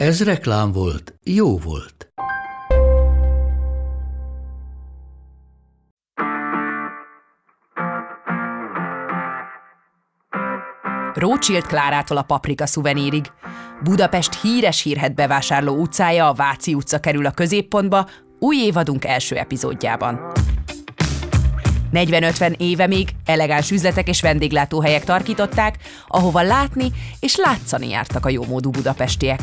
Ez 0.00 0.24
reklám 0.24 0.72
volt, 0.72 1.14
jó 1.24 1.58
volt. 1.58 2.12
Rócsilt 11.14 11.66
Klárától 11.66 12.16
a 12.16 12.22
paprika 12.22 12.66
szuvenírig. 12.66 13.24
Budapest 13.82 14.40
híres 14.40 14.82
hírhet 14.82 15.14
bevásárló 15.14 15.76
utcája, 15.76 16.28
a 16.28 16.34
Váci 16.34 16.74
utca 16.74 17.00
kerül 17.00 17.26
a 17.26 17.30
középpontba, 17.30 18.08
új 18.38 18.56
évadunk 18.56 19.04
első 19.04 19.36
epizódjában. 19.36 20.32
40-50 21.92 22.56
éve 22.56 22.86
még 22.86 23.08
elegáns 23.24 23.70
üzletek 23.70 24.08
és 24.08 24.20
vendéglátóhelyek 24.20 25.04
tarkították, 25.04 25.76
ahova 26.08 26.42
látni 26.42 26.92
és 27.20 27.36
látszani 27.36 27.88
jártak 27.88 28.26
a 28.26 28.28
jómódú 28.28 28.70
budapestiek. 28.70 29.40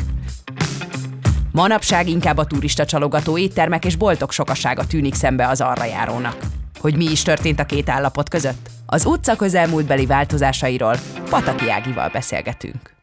Manapság 1.57 2.09
inkább 2.09 2.37
a 2.37 2.45
turista 2.45 2.85
csalogató 2.85 3.37
éttermek 3.37 3.85
és 3.85 3.95
boltok 3.95 4.31
sokasága 4.31 4.87
tűnik 4.87 5.13
szembe 5.13 5.47
az 5.47 5.61
arra 5.61 5.83
járónak. 5.85 6.37
Hogy 6.79 6.95
mi 6.95 7.05
is 7.05 7.21
történt 7.21 7.59
a 7.59 7.65
két 7.65 7.89
állapot 7.89 8.29
között? 8.29 8.69
Az 8.85 9.05
utca 9.05 9.35
közelmúltbeli 9.35 10.05
változásairól 10.05 10.95
Pataki 11.29 11.69
Ágival 11.69 12.09
beszélgetünk. 12.09 12.95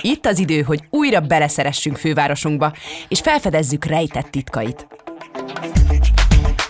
Itt 0.00 0.26
az 0.26 0.38
idő, 0.38 0.62
hogy 0.62 0.80
újra 0.90 1.20
beleszeressünk 1.20 1.96
fővárosunkba, 1.96 2.72
és 3.08 3.20
felfedezzük 3.20 3.84
rejtett 3.84 4.30
titkait. 4.30 4.86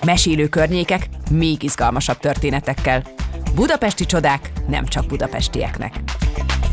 Mesélő 0.05 0.49
környékek 0.49 1.09
még 1.31 1.63
izgalmasabb 1.63 2.19
történetekkel. 2.19 3.03
Budapesti 3.55 4.07
csodák 4.07 4.53
nem 4.67 4.87
csak 4.87 5.07
budapestieknek. 5.07 5.93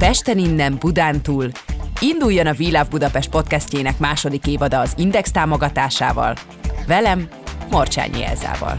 Pesten 0.02 0.38
innen, 0.38 0.78
Budán 0.80 1.22
túl. 1.22 1.52
Induljon 2.00 2.48
a 2.48 2.54
Love 2.58 2.88
Budapest 2.90 3.30
podcastjének 3.30 4.00
második 4.00 4.48
évada 4.48 4.80
az 4.80 4.94
Index 4.98 5.32
támogatásával. 5.32 6.36
Velem, 6.88 7.28
Morcsányi 7.72 8.24
Elzával. 8.24 8.78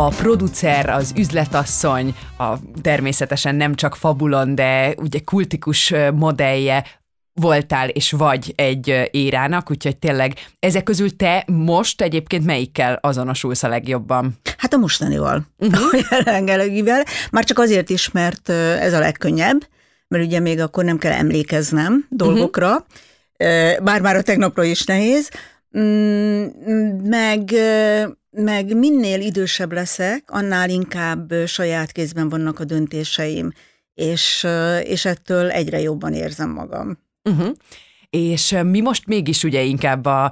A 0.00 0.08
producer, 0.08 0.88
az 0.88 1.12
üzletasszony, 1.16 2.14
a 2.38 2.54
természetesen 2.82 3.54
nem 3.54 3.74
csak 3.74 3.96
fabulon, 3.96 4.54
de 4.54 4.94
ugye 4.96 5.18
kultikus 5.24 5.94
modellje 6.14 6.84
voltál 7.32 7.88
és 7.88 8.10
vagy 8.10 8.52
egy 8.56 9.08
érának, 9.10 9.70
úgyhogy 9.70 9.96
tényleg 9.96 10.34
ezek 10.58 10.82
közül 10.82 11.16
te 11.16 11.44
most 11.46 12.02
egyébként 12.02 12.44
melyikkel 12.44 12.98
azonosulsz 13.02 13.62
a 13.62 13.68
legjobban? 13.68 14.38
Hát 14.56 14.74
a 14.74 14.76
mostanival, 14.76 15.46
uh-huh. 15.58 15.82
a 16.10 16.24
jelenlegivel. 16.26 17.04
Már 17.30 17.44
csak 17.44 17.58
azért 17.58 17.90
is, 17.90 18.10
mert 18.10 18.48
ez 18.48 18.92
a 18.92 18.98
legkönnyebb, 18.98 19.66
mert 20.08 20.24
ugye 20.24 20.40
még 20.40 20.60
akkor 20.60 20.84
nem 20.84 20.98
kell 20.98 21.12
emlékeznem 21.12 22.06
dolgokra, 22.08 22.70
uh-huh. 22.70 23.84
bár 23.84 24.00
már 24.00 24.16
a 24.16 24.22
tegnapról 24.22 24.64
is 24.64 24.84
nehéz, 24.84 25.30
meg 27.02 27.54
meg 28.30 28.76
minél 28.76 29.20
idősebb 29.20 29.72
leszek, 29.72 30.22
annál 30.26 30.70
inkább 30.70 31.32
saját 31.46 31.92
kézben 31.92 32.28
vannak 32.28 32.60
a 32.60 32.64
döntéseim, 32.64 33.52
és, 33.94 34.46
és 34.82 35.04
ettől 35.04 35.50
egyre 35.50 35.80
jobban 35.80 36.12
érzem 36.12 36.50
magam. 36.50 36.98
Uh-huh. 37.22 37.54
És 38.10 38.56
mi 38.64 38.80
most 38.80 39.06
mégis 39.06 39.44
ugye 39.44 39.62
inkább, 39.62 40.04
a, 40.04 40.30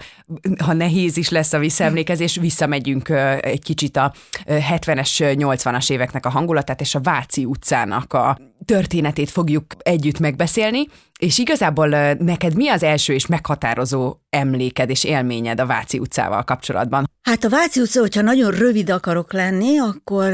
ha 0.65 0.73
nehéz 0.73 1.17
is 1.17 1.29
lesz 1.29 1.53
a 1.53 1.59
visszaemlékezés, 1.59 2.37
visszamegyünk 2.37 3.09
egy 3.41 3.63
kicsit 3.63 3.97
a 3.97 4.13
70-es, 4.45 5.37
80-as 5.39 5.91
éveknek 5.91 6.27
a 6.27 6.31
hangulatát, 6.31 6.81
és 6.81 6.95
a 6.95 7.01
Váci 7.01 7.45
utcának 7.45 8.13
a 8.13 8.39
történetét 8.65 9.31
fogjuk 9.31 9.65
együtt 9.79 10.19
megbeszélni, 10.19 10.87
és 11.19 11.39
igazából 11.39 11.89
neked 12.13 12.55
mi 12.55 12.69
az 12.69 12.83
első 12.83 13.13
és 13.13 13.27
meghatározó 13.27 14.17
emléked 14.31 14.91
és 14.91 15.05
élményed 15.05 15.61
a 15.61 15.67
Váci 15.67 15.99
utcával 15.99 16.43
kapcsolatban? 16.43 17.11
Hát 17.23 17.45
a 17.45 17.49
Váci 17.49 17.81
utca, 17.81 18.01
hogyha 18.01 18.23
nagyon 18.23 18.51
rövid 18.51 18.91
akarok 18.91 19.33
lenni, 19.33 19.79
akkor, 19.79 20.33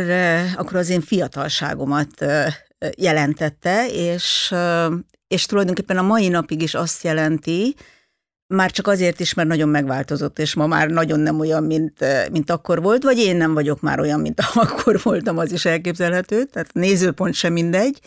akkor 0.56 0.76
az 0.76 0.88
én 0.88 1.00
fiatalságomat 1.00 2.24
jelentette, 2.96 3.86
és, 3.90 4.54
és 5.28 5.46
tulajdonképpen 5.46 5.98
a 5.98 6.02
mai 6.02 6.28
napig 6.28 6.62
is 6.62 6.74
azt 6.74 7.02
jelenti, 7.02 7.74
már 8.46 8.70
csak 8.70 8.86
azért 8.86 9.20
is, 9.20 9.34
mert 9.34 9.48
nagyon 9.48 9.68
megváltozott, 9.68 10.38
és 10.38 10.54
ma 10.54 10.66
már 10.66 10.88
nagyon 10.88 11.20
nem 11.20 11.40
olyan, 11.40 11.64
mint, 11.64 12.04
mint 12.30 12.50
akkor 12.50 12.82
volt, 12.82 13.02
vagy 13.02 13.18
én 13.18 13.36
nem 13.36 13.54
vagyok 13.54 13.80
már 13.80 14.00
olyan, 14.00 14.20
mint 14.20 14.40
akkor 14.54 15.00
voltam, 15.02 15.38
az 15.38 15.52
is 15.52 15.64
elképzelhető, 15.64 16.44
tehát 16.44 16.72
nézőpont 16.72 17.34
sem 17.34 17.52
mindegy. 17.52 18.00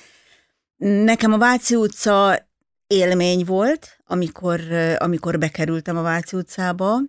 Nekem 0.77 1.33
a 1.33 1.37
Váci 1.37 1.75
utca 1.75 2.47
élmény 2.87 3.45
volt, 3.45 3.97
amikor, 4.05 4.59
amikor 4.97 5.37
bekerültem 5.37 5.97
a 5.97 6.01
Váci 6.01 6.37
utcába, 6.37 6.99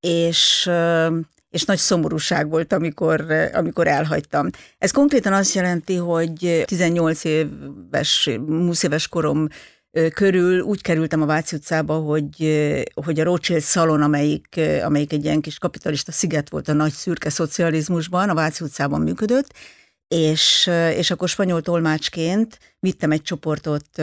és, 0.00 0.70
és 1.50 1.64
nagy 1.64 1.78
szomorúság 1.78 2.48
volt, 2.48 2.72
amikor, 2.72 3.24
amikor 3.52 3.86
elhagytam. 3.86 4.48
Ez 4.78 4.90
konkrétan 4.90 5.32
azt 5.32 5.54
jelenti, 5.54 5.96
hogy 5.96 6.62
18 6.64 7.24
éves, 7.24 8.30
20 8.46 8.82
éves 8.82 9.08
korom 9.08 9.48
körül 10.14 10.60
úgy 10.60 10.82
kerültem 10.82 11.22
a 11.22 11.26
Váci 11.26 11.56
utcába, 11.56 11.94
hogy, 11.94 12.36
hogy 13.04 13.20
a 13.20 13.24
Rothschild 13.24 13.60
szalon, 13.60 14.02
amelyik, 14.02 14.60
amelyik 14.84 15.12
egy 15.12 15.24
ilyen 15.24 15.40
kis 15.40 15.58
kapitalista 15.58 16.12
sziget 16.12 16.50
volt 16.50 16.68
a 16.68 16.72
nagy 16.72 16.92
szürke 16.92 17.30
szocializmusban, 17.30 18.28
a 18.28 18.34
Váci 18.34 18.64
utcában 18.64 19.00
működött, 19.00 19.52
és, 20.08 20.70
és 20.96 21.10
akkor 21.10 21.28
spanyol 21.28 21.62
tolmácsként 21.62 22.58
vittem 22.78 23.10
egy 23.10 23.22
csoportot 23.22 23.98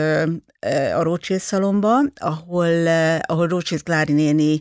a 0.94 1.02
Rothschild 1.02 1.40
szalomba, 1.40 2.00
ahol, 2.14 2.86
ahol 3.20 3.46
Rothschild 3.46 3.82
Klári 3.82 4.12
néni 4.12 4.60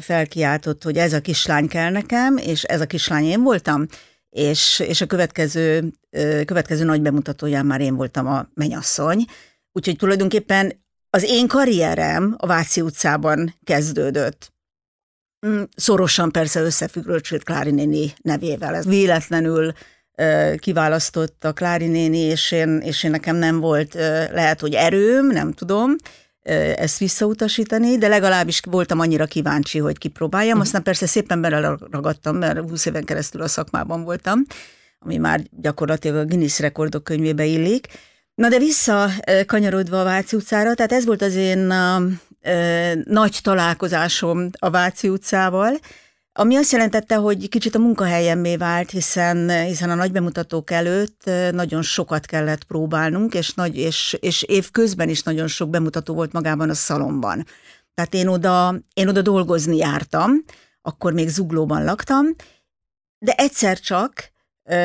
felkiáltott, 0.00 0.82
hogy 0.82 0.96
ez 0.96 1.12
a 1.12 1.20
kislány 1.20 1.68
kell 1.68 1.90
nekem, 1.90 2.36
és 2.36 2.62
ez 2.62 2.80
a 2.80 2.86
kislány 2.86 3.24
én 3.24 3.42
voltam, 3.42 3.86
és, 4.30 4.82
és 4.86 5.00
a 5.00 5.06
következő, 5.06 5.92
következő 6.44 6.84
nagy 6.84 7.02
bemutatóján 7.02 7.66
már 7.66 7.80
én 7.80 7.94
voltam 7.94 8.26
a 8.26 8.48
menyasszony. 8.54 9.24
Úgyhogy 9.72 9.96
tulajdonképpen 9.96 10.84
az 11.10 11.24
én 11.24 11.46
karrierem 11.46 12.34
a 12.38 12.46
Váci 12.46 12.80
utcában 12.80 13.54
kezdődött. 13.64 14.52
Mm, 15.46 15.62
szorosan 15.76 16.32
persze 16.32 16.60
összefügg 16.60 17.06
Rothschild 17.06 17.42
Klári 17.42 17.70
néni 17.70 18.12
nevével. 18.22 18.74
Ez 18.74 18.86
véletlenül 18.86 19.72
kiválasztott 20.56 21.44
a 21.44 21.52
Klári 21.52 21.86
néni, 21.86 22.18
és 22.18 22.52
én, 22.52 22.78
és 22.78 23.04
én 23.04 23.10
nekem 23.10 23.36
nem 23.36 23.60
volt 23.60 23.94
lehet, 24.32 24.60
hogy 24.60 24.74
erőm, 24.74 25.26
nem 25.26 25.52
tudom, 25.52 25.96
ezt 26.76 26.98
visszautasítani, 26.98 27.98
de 27.98 28.08
legalábbis 28.08 28.60
voltam 28.70 29.00
annyira 29.00 29.26
kíváncsi, 29.26 29.78
hogy 29.78 29.98
kipróbáljam. 29.98 30.56
Mhm. 30.56 30.60
Aztán 30.60 30.82
persze 30.82 31.06
szépen 31.06 31.40
beleragadtam, 31.40 32.36
mert 32.36 32.58
20 32.58 32.86
éven 32.86 33.04
keresztül 33.04 33.42
a 33.42 33.48
szakmában 33.48 34.04
voltam, 34.04 34.44
ami 34.98 35.16
már 35.16 35.40
gyakorlatilag 35.50 36.16
a 36.16 36.24
Guinness 36.24 36.58
rekordok 36.58 37.04
könyvébe 37.04 37.44
illik. 37.44 37.86
Na 38.34 38.48
de 38.48 38.58
vissza 38.58 39.10
kanyarodva 39.46 40.00
a 40.00 40.04
Váci 40.04 40.36
utcára, 40.36 40.74
tehát 40.74 40.92
ez 40.92 41.04
volt 41.04 41.22
az 41.22 41.34
én 41.34 41.70
a, 41.70 42.02
ö, 42.42 42.92
nagy 43.04 43.38
találkozásom 43.42 44.48
a 44.58 44.70
Váci 44.70 45.08
utcával, 45.08 45.78
ami 46.32 46.56
azt 46.56 46.72
jelentette, 46.72 47.14
hogy 47.14 47.48
kicsit 47.48 47.74
a 47.74 47.78
munkahelyemmé 47.78 48.56
vált, 48.56 48.90
hiszen, 48.90 49.64
hiszen 49.64 49.90
a 49.90 49.94
nagy 49.94 50.12
bemutatók 50.12 50.70
előtt 50.70 51.30
nagyon 51.52 51.82
sokat 51.82 52.26
kellett 52.26 52.64
próbálnunk, 52.64 53.34
és, 53.34 53.54
nagy, 53.54 53.76
és, 53.76 54.16
és 54.20 54.42
év 54.42 54.70
közben 54.70 55.08
is 55.08 55.22
nagyon 55.22 55.46
sok 55.46 55.70
bemutató 55.70 56.14
volt 56.14 56.32
magában 56.32 56.70
a 56.70 56.74
szalomban. 56.74 57.46
Tehát 57.94 58.14
én 58.14 58.26
oda, 58.26 58.74
én 58.94 59.08
oda 59.08 59.22
dolgozni 59.22 59.76
jártam, 59.76 60.44
akkor 60.82 61.12
még 61.12 61.28
zuglóban 61.28 61.84
laktam, 61.84 62.26
de 63.18 63.32
egyszer 63.32 63.78
csak 63.78 64.30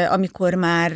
amikor 0.09 0.53
már 0.53 0.91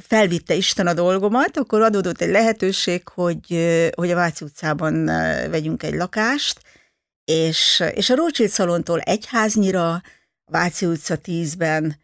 felvitte 0.00 0.54
Isten 0.54 0.86
a 0.86 0.94
dolgomat, 0.94 1.56
akkor 1.56 1.80
adódott 1.82 2.20
egy 2.20 2.30
lehetőség, 2.30 3.08
hogy, 3.08 3.66
hogy 3.94 4.10
a 4.10 4.14
Váci 4.14 4.44
utcában 4.44 5.04
vegyünk 5.50 5.82
egy 5.82 5.94
lakást, 5.94 6.60
és, 7.26 7.82
és 7.94 8.10
a 8.10 8.14
Rothschild 8.14 8.50
szalontól 8.50 9.00
egyháznyira, 9.00 10.02
Váci 10.44 10.86
utca 10.86 11.16
10-ben 11.24 11.96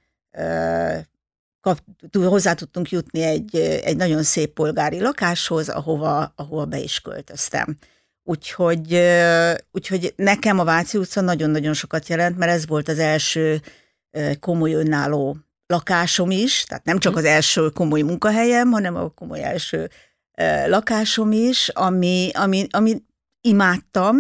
kap, 1.60 1.78
hozzá 2.12 2.54
tudtunk 2.54 2.90
jutni 2.90 3.22
egy, 3.22 3.56
egy 3.56 3.96
nagyon 3.96 4.22
szép 4.22 4.52
polgári 4.52 5.00
lakáshoz, 5.00 5.69
ahova, 5.69 6.32
ahova 6.36 6.64
be 6.64 6.78
is 6.78 7.00
költöztem. 7.00 7.76
Úgyhogy, 8.22 9.02
úgyhogy 9.70 10.12
nekem 10.16 10.58
a 10.58 10.64
Váci 10.64 10.98
utca 10.98 11.20
nagyon-nagyon 11.20 11.75
sokat 11.75 12.08
jelent, 12.08 12.38
mert 12.38 12.52
ez 12.52 12.66
volt 12.66 12.88
az 12.88 12.98
első 12.98 13.60
komoly 14.40 14.72
önálló 14.72 15.36
lakásom 15.66 16.30
is, 16.30 16.64
tehát 16.64 16.84
nem 16.84 16.98
csak 16.98 17.12
mhm. 17.12 17.20
az 17.20 17.26
első 17.26 17.68
komoly 17.68 18.00
munkahelyem, 18.00 18.70
hanem 18.70 18.96
a 18.96 19.08
komoly 19.08 19.42
első 19.42 19.90
lakásom 20.66 21.32
is, 21.32 21.68
ami, 21.68 22.30
ami, 22.32 22.66
ami 22.70 23.02
imádtam, 23.40 24.16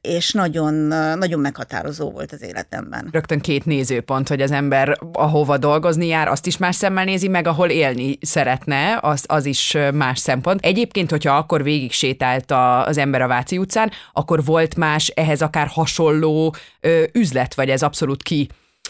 és 0.00 0.32
nagyon, 0.32 0.74
nagyon 1.18 1.40
meghatározó 1.40 2.10
volt 2.10 2.32
az 2.32 2.42
életemben. 2.42 3.08
Rögtön 3.12 3.40
két 3.40 3.64
nézőpont, 3.64 4.28
hogy 4.28 4.42
az 4.42 4.50
ember 4.50 4.98
ahova 5.12 5.58
dolgozni 5.58 6.06
jár, 6.06 6.28
azt 6.28 6.46
is 6.46 6.56
más 6.56 6.76
szemmel 6.76 7.04
nézi 7.04 7.28
meg, 7.28 7.46
ahol 7.46 7.68
élni 7.68 8.18
szeretne, 8.20 8.98
az, 9.00 9.24
az 9.28 9.46
is 9.46 9.76
más 9.94 10.18
szempont. 10.18 10.60
Egyébként, 10.60 11.10
hogyha 11.10 11.36
akkor 11.36 11.62
végig 11.62 11.92
sétált 11.92 12.50
a, 12.50 12.86
az 12.86 12.98
ember 12.98 13.22
a 13.22 13.26
Váci 13.26 13.58
utcán, 13.58 13.90
akkor 14.12 14.44
volt 14.44 14.76
más 14.76 15.08
ehhez 15.08 15.42
akár 15.42 15.66
hasonló 15.66 16.54
ö, 16.80 17.02
üzlet, 17.12 17.54
vagy 17.54 17.70
ez 17.70 17.82
abszolút 17.82 18.22
ki 18.22 18.48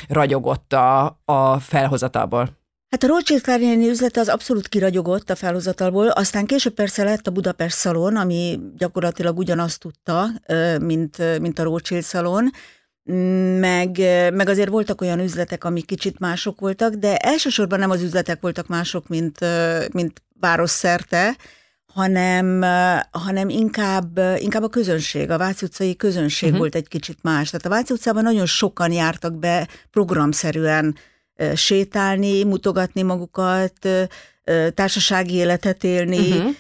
ragyogott 0.09 0.73
a, 0.73 1.21
a 1.25 1.59
felhozatából? 1.59 2.63
Hát 2.95 3.03
a 3.03 3.07
Rothschild 3.07 3.41
Kárnyányi 3.41 3.89
üzlete 3.89 4.21
az 4.21 4.29
abszolút 4.29 4.69
kiragyogott 4.69 5.31
a 5.31 5.35
felhozatalból, 5.35 6.09
aztán 6.09 6.47
később 6.47 6.75
persze 6.75 7.05
lett 7.05 7.27
a 7.27 7.31
Budapest 7.31 7.77
szalon, 7.77 8.17
ami 8.17 8.61
gyakorlatilag 8.77 9.39
ugyanazt 9.39 9.81
tudta, 9.81 10.27
mint, 10.81 11.41
mint 11.41 11.59
a 11.59 11.63
Rothschild 11.63 12.03
szalon, 12.03 12.51
meg, 13.59 13.99
meg 14.33 14.49
azért 14.49 14.69
voltak 14.69 15.01
olyan 15.01 15.21
üzletek, 15.21 15.65
amik 15.65 15.87
kicsit 15.87 16.19
mások 16.19 16.61
voltak, 16.61 16.95
de 16.95 17.17
elsősorban 17.17 17.79
nem 17.79 17.91
az 17.91 18.03
üzletek 18.03 18.41
voltak 18.41 18.67
mások, 18.67 19.09
mint, 19.09 19.39
mint 19.93 20.23
városszerte, 20.41 21.37
hanem, 21.87 22.61
hanem 23.11 23.49
inkább, 23.49 24.21
inkább 24.37 24.63
a 24.63 24.69
közönség, 24.69 25.31
a 25.31 25.39
Váci 25.39 25.65
utcai 25.65 25.97
közönség 25.97 26.49
uh-huh. 26.49 26.61
volt 26.61 26.75
egy 26.75 26.89
kicsit 26.89 27.19
más. 27.23 27.51
Tehát 27.51 27.67
a 27.67 27.71
Váci 27.71 27.93
utcában 27.93 28.23
nagyon 28.23 28.47
sokan 28.47 28.93
jártak 28.93 29.35
be 29.35 29.69
programszerűen 29.91 30.97
sétálni, 31.55 32.45
mutogatni 32.45 33.03
magukat, 33.03 33.89
társasági 34.75 35.35
életet 35.35 35.85
élni. 35.85 36.31
Uh-huh. 36.31 36.51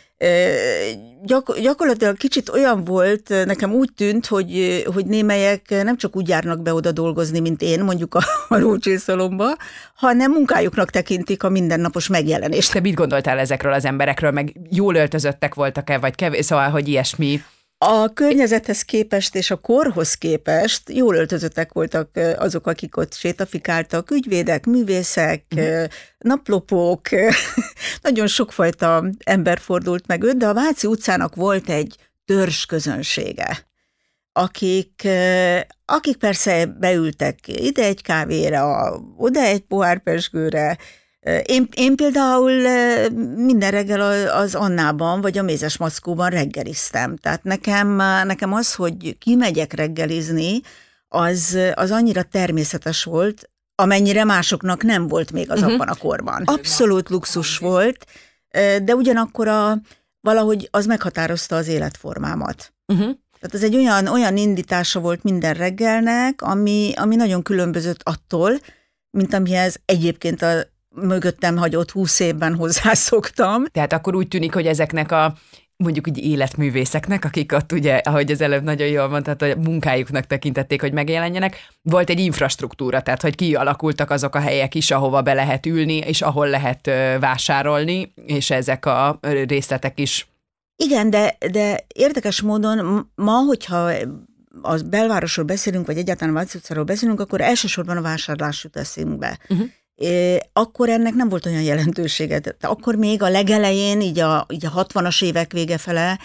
Gyak, 1.22 1.60
gyakorlatilag 1.60 2.16
kicsit 2.16 2.48
olyan 2.48 2.84
volt, 2.84 3.28
nekem 3.44 3.72
úgy 3.72 3.90
tűnt, 3.96 4.26
hogy, 4.26 4.82
hogy 4.94 5.06
némelyek 5.06 5.68
nem 5.68 5.96
csak 5.96 6.16
úgy 6.16 6.28
járnak 6.28 6.62
be 6.62 6.74
oda 6.74 6.92
dolgozni, 6.92 7.40
mint 7.40 7.62
én, 7.62 7.84
mondjuk 7.84 8.14
a, 8.14 8.20
a 8.54 8.58
rócsészalomba, 8.58 9.56
hanem 9.94 10.30
munkájuknak 10.30 10.90
tekintik 10.90 11.42
a 11.42 11.48
mindennapos 11.48 12.08
megjelenést. 12.08 12.72
Te 12.72 12.80
mit 12.80 12.94
gondoltál 12.94 13.38
ezekről 13.38 13.72
az 13.72 13.84
emberekről, 13.84 14.30
meg 14.30 14.52
jól 14.70 14.94
öltözöttek 14.94 15.54
voltak-e, 15.54 15.98
vagy 15.98 16.14
kevés, 16.14 16.44
szóval, 16.44 16.68
hogy 16.68 16.88
ilyesmi 16.88 17.42
a 17.86 18.12
környezethez 18.12 18.82
képest 18.82 19.34
és 19.34 19.50
a 19.50 19.56
korhoz 19.56 20.14
képest 20.14 20.90
jól 20.90 21.14
öltözöttek 21.14 21.72
voltak 21.72 22.10
azok, 22.36 22.66
akik 22.66 22.96
ott 22.96 23.14
sétafikáltak, 23.14 24.10
ügyvédek, 24.10 24.66
művészek, 24.66 25.44
uh-huh. 25.56 25.84
naplopók, 26.18 27.08
nagyon 28.02 28.26
sokfajta 28.26 29.04
ember 29.24 29.58
fordult 29.58 30.06
meg 30.06 30.22
őt, 30.22 30.36
de 30.36 30.46
a 30.46 30.54
Váci 30.54 30.86
utcának 30.86 31.34
volt 31.34 31.68
egy 31.68 31.96
törzs 32.24 32.64
közönsége, 32.64 33.66
akik, 34.32 35.08
akik 35.84 36.16
persze 36.16 36.66
beültek 36.66 37.38
ide 37.46 37.84
egy 37.84 38.02
kávéra, 38.02 38.98
oda 39.16 39.40
egy 39.40 39.60
pohár 39.60 40.02
pesgőre, 40.02 40.78
én, 41.44 41.68
én 41.76 41.96
például 41.96 42.52
minden 43.36 43.70
reggel 43.70 44.30
az 44.30 44.54
Annában, 44.54 45.20
vagy 45.20 45.38
a 45.38 45.42
Mézes 45.42 45.76
Mackóban 45.76 46.30
reggeliztem. 46.30 47.16
Tehát 47.16 47.44
nekem, 47.44 47.88
nekem 48.26 48.52
az, 48.52 48.74
hogy 48.74 49.18
kimegyek 49.18 49.72
reggelizni, 49.72 50.60
az, 51.08 51.58
az 51.74 51.90
annyira 51.90 52.22
természetes 52.22 53.04
volt, 53.04 53.50
amennyire 53.74 54.24
másoknak 54.24 54.82
nem 54.82 55.08
volt 55.08 55.32
még 55.32 55.50
az 55.50 55.58
uh-huh. 55.58 55.74
abban 55.74 55.88
a 55.88 55.94
korban. 55.94 56.42
Abszolút 56.44 57.08
luxus 57.08 57.58
volt, 57.58 58.06
de 58.82 58.94
ugyanakkor 58.94 59.48
a, 59.48 59.80
valahogy 60.20 60.68
az 60.70 60.86
meghatározta 60.86 61.56
az 61.56 61.68
életformámat. 61.68 62.72
Uh-huh. 62.86 63.10
Tehát 63.40 63.54
ez 63.54 63.62
egy 63.62 63.76
olyan, 63.76 64.06
olyan 64.06 64.36
indítása 64.36 65.00
volt 65.00 65.22
minden 65.22 65.54
reggelnek, 65.54 66.42
ami, 66.42 66.92
ami 66.96 67.16
nagyon 67.16 67.42
különbözött 67.42 68.00
attól, 68.02 68.58
mint 69.10 69.34
amihez 69.34 69.80
egyébként 69.84 70.42
a, 70.42 70.72
mögöttem 70.94 71.56
hagyott 71.56 71.90
húsz 71.90 72.20
évben 72.20 72.54
hozzászoktam. 72.54 73.64
Tehát 73.64 73.92
akkor 73.92 74.14
úgy 74.14 74.28
tűnik, 74.28 74.54
hogy 74.54 74.66
ezeknek 74.66 75.12
a 75.12 75.34
mondjuk 75.76 76.06
úgy 76.08 76.18
életművészeknek, 76.18 77.24
akik 77.24 77.52
ott 77.52 77.72
ugye, 77.72 77.96
ahogy 77.96 78.30
az 78.30 78.40
előbb 78.40 78.62
nagyon 78.62 78.88
jól 78.88 79.08
mondtad, 79.08 79.40
hogy 79.40 79.56
munkájuknak 79.56 80.24
tekintették, 80.24 80.80
hogy 80.80 80.92
megjelenjenek, 80.92 81.56
volt 81.82 82.10
egy 82.10 82.20
infrastruktúra, 82.20 83.02
tehát 83.02 83.22
hogy 83.22 83.34
kialakultak 83.34 84.10
azok 84.10 84.34
a 84.34 84.40
helyek 84.40 84.74
is, 84.74 84.90
ahova 84.90 85.22
be 85.22 85.34
lehet 85.34 85.66
ülni, 85.66 85.96
és 85.96 86.22
ahol 86.22 86.48
lehet 86.48 86.90
vásárolni, 87.20 88.12
és 88.26 88.50
ezek 88.50 88.86
a 88.86 89.18
részletek 89.46 90.00
is. 90.00 90.28
Igen, 90.76 91.10
de, 91.10 91.36
de 91.50 91.84
érdekes 91.94 92.40
módon 92.40 93.10
ma, 93.14 93.36
hogyha 93.46 93.90
az 94.62 94.82
belvárosról 94.82 95.44
beszélünk, 95.44 95.86
vagy 95.86 95.98
egyáltalán 95.98 96.36
a 96.36 96.38
Váci 96.38 96.58
beszélünk, 96.84 97.20
akkor 97.20 97.40
elsősorban 97.40 97.96
a 97.96 98.02
vásárlás 98.02 98.64
jut 98.64 98.76
eszünkbe. 98.76 99.38
Uh-huh 99.48 99.68
akkor 100.52 100.88
ennek 100.88 101.14
nem 101.14 101.28
volt 101.28 101.46
olyan 101.46 101.62
jelentősége. 101.62 102.40
Akkor 102.60 102.94
még 102.94 103.22
a 103.22 103.28
legelején, 103.28 104.00
így 104.00 104.18
a, 104.18 104.46
így 104.50 104.66
a 104.66 104.86
60-as 104.86 105.22
évek 105.22 105.52
vége 105.52 105.78
fele, 105.78 106.18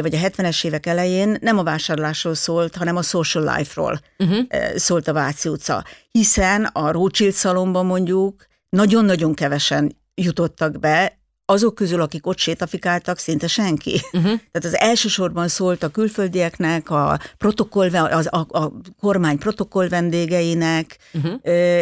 vagy 0.00 0.14
a 0.14 0.18
70-es 0.18 0.64
évek 0.64 0.86
elején 0.86 1.36
nem 1.40 1.58
a 1.58 1.62
vásárlásról 1.62 2.34
szólt, 2.34 2.76
hanem 2.76 2.96
a 2.96 3.02
social 3.02 3.56
life-ról 3.56 4.00
uh-huh. 4.18 4.46
szólt 4.74 5.08
a 5.08 5.12
Váci 5.12 5.48
utca. 5.48 5.84
Hiszen 6.10 6.64
a 6.64 6.90
Rothschild 6.90 7.32
szalomban 7.32 7.86
mondjuk 7.86 8.46
nagyon-nagyon 8.68 9.34
kevesen 9.34 9.96
jutottak 10.14 10.78
be, 10.78 11.19
azok 11.50 11.74
közül, 11.74 12.00
akik 12.00 12.26
ott 12.26 12.38
sétafikáltak, 12.38 13.18
szinte 13.18 13.46
senki. 13.46 14.00
Uh-huh. 14.12 14.22
Tehát 14.22 14.64
az 14.64 14.76
elsősorban 14.76 15.48
szólt 15.48 15.82
a 15.82 15.88
külföldieknek, 15.88 16.90
a, 16.90 17.18
protokoll, 17.38 17.94
az, 17.94 18.28
a, 18.30 18.46
a 18.48 18.72
kormány 19.00 19.38
protokoll 19.38 19.88
vendégeinek, 19.88 20.98
uh-huh. 21.12 21.34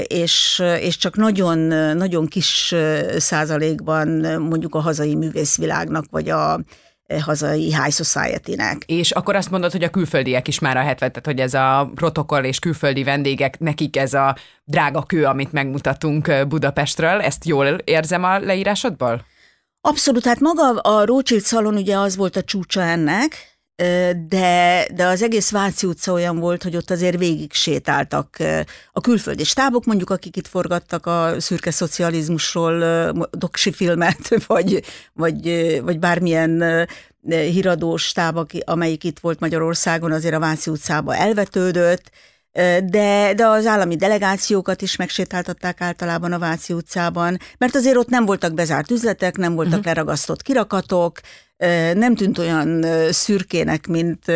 és, 0.06 0.62
és 0.80 0.96
csak 0.96 1.16
nagyon, 1.16 1.58
nagyon 1.96 2.26
kis 2.26 2.74
százalékban 3.16 4.08
mondjuk 4.40 4.74
a 4.74 4.80
hazai 4.80 5.14
művészvilágnak, 5.14 6.04
vagy 6.10 6.28
a 6.28 6.60
hazai 7.20 7.64
high 7.64 7.90
society-nek. 7.90 8.82
És 8.86 9.10
akkor 9.10 9.36
azt 9.36 9.50
mondod, 9.50 9.72
hogy 9.72 9.84
a 9.84 9.90
külföldiek 9.90 10.48
is 10.48 10.58
már 10.58 10.76
a 10.76 10.80
70, 10.80 10.96
tehát 11.12 11.26
hogy 11.26 11.40
ez 11.40 11.54
a 11.54 11.90
protokoll 11.94 12.44
és 12.44 12.58
külföldi 12.58 13.04
vendégek, 13.04 13.58
nekik 13.58 13.96
ez 13.96 14.14
a 14.14 14.36
drága 14.64 15.02
kő, 15.02 15.24
amit 15.24 15.52
megmutatunk 15.52 16.46
Budapestről, 16.48 17.20
ezt 17.20 17.44
jól 17.44 17.66
érzem 17.66 18.24
a 18.24 18.38
leírásodból? 18.38 19.24
Abszolút, 19.80 20.24
hát 20.24 20.40
maga 20.40 20.70
a 20.70 21.04
Rothschild 21.04 21.42
szalon 21.42 21.74
ugye 21.74 21.96
az 21.98 22.16
volt 22.16 22.36
a 22.36 22.42
csúcsa 22.42 22.82
ennek, 22.82 23.58
de, 24.28 24.86
de 24.94 25.06
az 25.06 25.22
egész 25.22 25.50
Váci 25.50 25.86
utca 25.86 26.12
olyan 26.12 26.38
volt, 26.38 26.62
hogy 26.62 26.76
ott 26.76 26.90
azért 26.90 27.18
végig 27.18 27.52
sétáltak 27.52 28.36
a 28.92 29.00
külföldi 29.00 29.44
stábok, 29.44 29.84
mondjuk 29.84 30.10
akik 30.10 30.36
itt 30.36 30.46
forgattak 30.46 31.06
a 31.06 31.34
szürke 31.38 31.70
szocializmusról 31.70 33.12
doksi 33.30 33.72
filmet, 33.72 34.28
vagy, 34.46 34.82
vagy, 35.12 35.42
vagy 35.82 35.98
bármilyen 35.98 36.86
híradós 37.28 38.02
stáb, 38.02 38.38
amelyik 38.64 39.04
itt 39.04 39.18
volt 39.18 39.40
Magyarországon, 39.40 40.12
azért 40.12 40.34
a 40.34 40.40
Váci 40.40 40.70
utcába 40.70 41.14
elvetődött, 41.14 42.10
de, 42.84 43.32
de 43.34 43.46
az 43.46 43.66
állami 43.66 43.96
delegációkat 43.96 44.82
is 44.82 44.96
megsétáltatták 44.96 45.80
általában 45.80 46.32
a 46.32 46.38
Váci 46.38 46.72
utcában, 46.72 47.38
mert 47.58 47.74
azért 47.74 47.96
ott 47.96 48.08
nem 48.08 48.24
voltak 48.24 48.54
bezárt 48.54 48.90
üzletek, 48.90 49.36
nem 49.36 49.54
voltak 49.54 49.72
uh-huh. 49.72 49.86
leragasztott 49.86 50.42
kirakatok, 50.42 51.20
nem 51.94 52.14
tűnt 52.14 52.38
olyan 52.38 52.84
szürkének, 53.10 53.86
mint, 53.86 54.26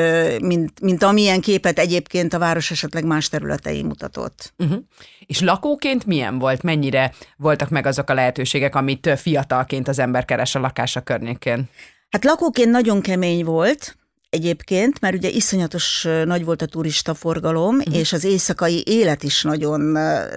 mint, 0.40 0.80
mint 0.80 1.02
amilyen 1.02 1.40
képet 1.40 1.78
egyébként 1.78 2.34
a 2.34 2.38
város 2.38 2.70
esetleg 2.70 3.04
más 3.04 3.28
területei 3.28 3.82
mutatott. 3.82 4.52
Uh-huh. 4.58 4.78
És 5.26 5.40
lakóként 5.40 6.06
milyen 6.06 6.38
volt? 6.38 6.62
Mennyire 6.62 7.12
voltak 7.36 7.68
meg 7.68 7.86
azok 7.86 8.10
a 8.10 8.14
lehetőségek, 8.14 8.74
amit 8.74 9.10
fiatalként 9.16 9.88
az 9.88 9.98
ember 9.98 10.24
keres 10.24 10.54
a 10.54 10.60
lakása 10.60 11.00
környékén? 11.00 11.68
Hát 12.10 12.24
lakóként 12.24 12.70
nagyon 12.70 13.00
kemény 13.00 13.44
volt, 13.44 13.96
egyébként, 14.32 15.00
mert 15.00 15.14
ugye 15.14 15.28
iszonyatos 15.28 16.08
nagy 16.24 16.44
volt 16.44 16.62
a 16.62 16.66
turista 16.66 17.14
forgalom, 17.14 17.76
uh-huh. 17.76 17.96
és 17.96 18.12
az 18.12 18.24
éjszakai 18.24 18.82
élet 18.86 19.22
is 19.22 19.42
nagyon 19.42 19.80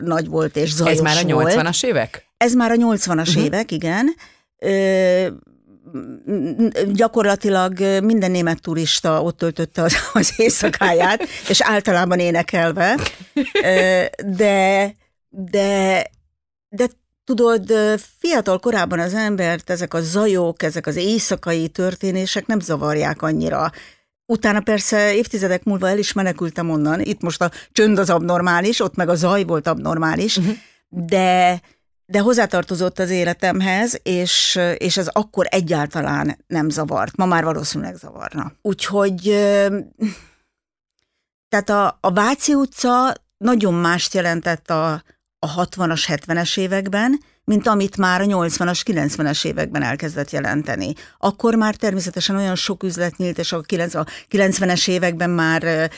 nagy 0.02 0.28
volt 0.28 0.56
és 0.56 0.74
zajos 0.74 0.92
Ez 0.92 1.00
már 1.00 1.18
a 1.18 1.28
80-as 1.28 1.86
évek? 1.86 2.25
Ez 2.38 2.54
már 2.54 2.72
a 2.72 2.75
80-as 2.75 3.28
uh-huh. 3.28 3.44
évek, 3.44 3.72
igen. 3.72 4.16
Ö, 4.58 5.28
gyakorlatilag 6.94 7.80
minden 8.04 8.32
német 8.32 8.62
turista 8.62 9.22
ott 9.22 9.38
töltötte 9.38 9.82
az, 9.82 9.96
az 10.14 10.34
éjszakáját, 10.38 11.24
és 11.50 11.62
általában 11.62 12.20
énekelve, 12.20 13.00
de, 14.25 14.96
de, 15.30 16.04
de 16.70 16.88
tudod, 17.25 17.74
fiatal 18.20 18.60
korában 18.60 19.00
az 19.00 19.13
embert 19.13 19.70
ezek 19.70 19.94
a 19.94 20.01
zajok, 20.01 20.63
ezek 20.63 20.88
az 20.88 20.96
éjszakai 20.96 21.67
történések 21.67 22.46
nem 22.46 22.60
zavarják 22.60 23.22
annyira. 23.22 23.72
Utána 24.25 24.60
persze 24.60 25.13
évtizedek 25.15 25.63
múlva 25.63 25.89
el 25.89 25.98
is 25.98 26.13
menekültem 26.13 26.70
onnan, 26.70 27.01
itt 27.01 27.22
most 27.22 27.41
a 27.41 27.51
csönd 27.72 27.98
az 27.98 28.10
abnormális, 28.10 28.79
ott 28.79 28.96
meg 28.96 29.10
a 29.10 29.15
zaj 29.15 29.44
volt 29.44 29.67
abnormális, 29.67 30.38
uh-huh. 30.38 30.55
de 30.89 31.62
de 32.08 32.20
hozzátartozott 32.20 33.00
az 33.00 33.10
életemhez, 33.10 34.00
és, 34.03 34.60
és 34.77 34.98
ez 34.98 35.08
akkor 35.08 35.46
egyáltalán 35.50 36.38
nem 36.48 36.70
zavart. 36.70 37.15
Ma 37.15 37.25
már 37.25 37.44
valószínűleg 37.44 37.96
zavarna. 37.96 38.51
Úgyhogy 38.62 39.22
tehát 41.50 41.70
a, 41.70 41.98
a 42.01 42.12
Váci 42.12 42.53
utca 42.53 43.13
nagyon 43.38 43.74
mást 43.74 44.13
jelentett 44.13 44.70
a, 44.70 45.03
a 45.46 45.68
60-as, 45.68 46.04
70-es 46.08 46.58
években, 46.60 47.20
mint 47.44 47.68
amit 47.68 47.98
már 47.98 48.22
a 48.22 48.25
80-as, 48.25 48.82
90-es 48.86 49.46
években 49.46 49.84
elkezdett 49.84 50.30
jelenteni. 50.30 50.94
Akkor 51.18 51.56
már 51.56 51.75
természetesen 51.75 52.36
olyan 52.36 52.56
sok 52.56 52.84
üzlet 52.84 53.18
nyílt, 53.18 53.38
és 53.38 53.52
a 53.52 53.62
90-es 53.62 54.88
években 54.88 55.30
már 55.30 55.92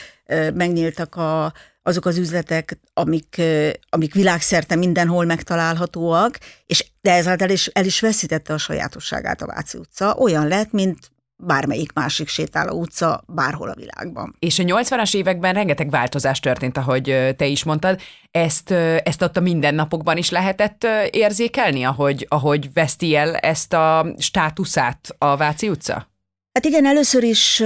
megnyíltak 0.54 1.14
a, 1.14 1.52
azok 1.82 2.06
az 2.06 2.16
üzletek, 2.16 2.78
amik, 2.94 3.42
amik 3.88 4.14
világszerte 4.14 4.76
mindenhol 4.76 5.24
megtalálhatóak, 5.24 6.38
és 6.66 6.86
de 7.00 7.12
ezáltal 7.12 7.50
is, 7.50 7.66
el 7.66 7.84
is 7.84 8.00
veszítette 8.00 8.52
a 8.52 8.58
sajátosságát 8.58 9.42
a 9.42 9.46
Váci 9.46 9.78
utca. 9.78 10.14
Olyan 10.14 10.48
lett, 10.48 10.72
mint 10.72 11.10
bármelyik 11.38 11.92
másik 11.92 12.28
sétáló 12.28 12.78
utca 12.78 13.22
bárhol 13.26 13.68
a 13.68 13.74
világban. 13.74 14.34
És 14.38 14.58
a 14.58 14.62
80-as 14.62 15.16
években 15.16 15.54
rengeteg 15.54 15.90
változás 15.90 16.40
történt, 16.40 16.76
ahogy 16.76 17.34
te 17.36 17.46
is 17.46 17.64
mondtad. 17.64 18.00
Ezt, 18.30 18.70
ezt 19.04 19.22
ott 19.22 19.36
a 19.36 19.40
mindennapokban 19.40 20.16
is 20.16 20.30
lehetett 20.30 20.86
érzékelni, 21.10 21.84
ahogy, 21.84 22.26
ahogy 22.28 22.72
veszti 22.72 23.16
el 23.16 23.36
ezt 23.36 23.72
a 23.72 24.14
státuszát 24.18 25.14
a 25.18 25.36
Váci 25.36 25.68
utca? 25.68 26.08
Hát 26.52 26.66
igen, 26.66 26.86
először 26.86 27.22
is, 27.22 27.62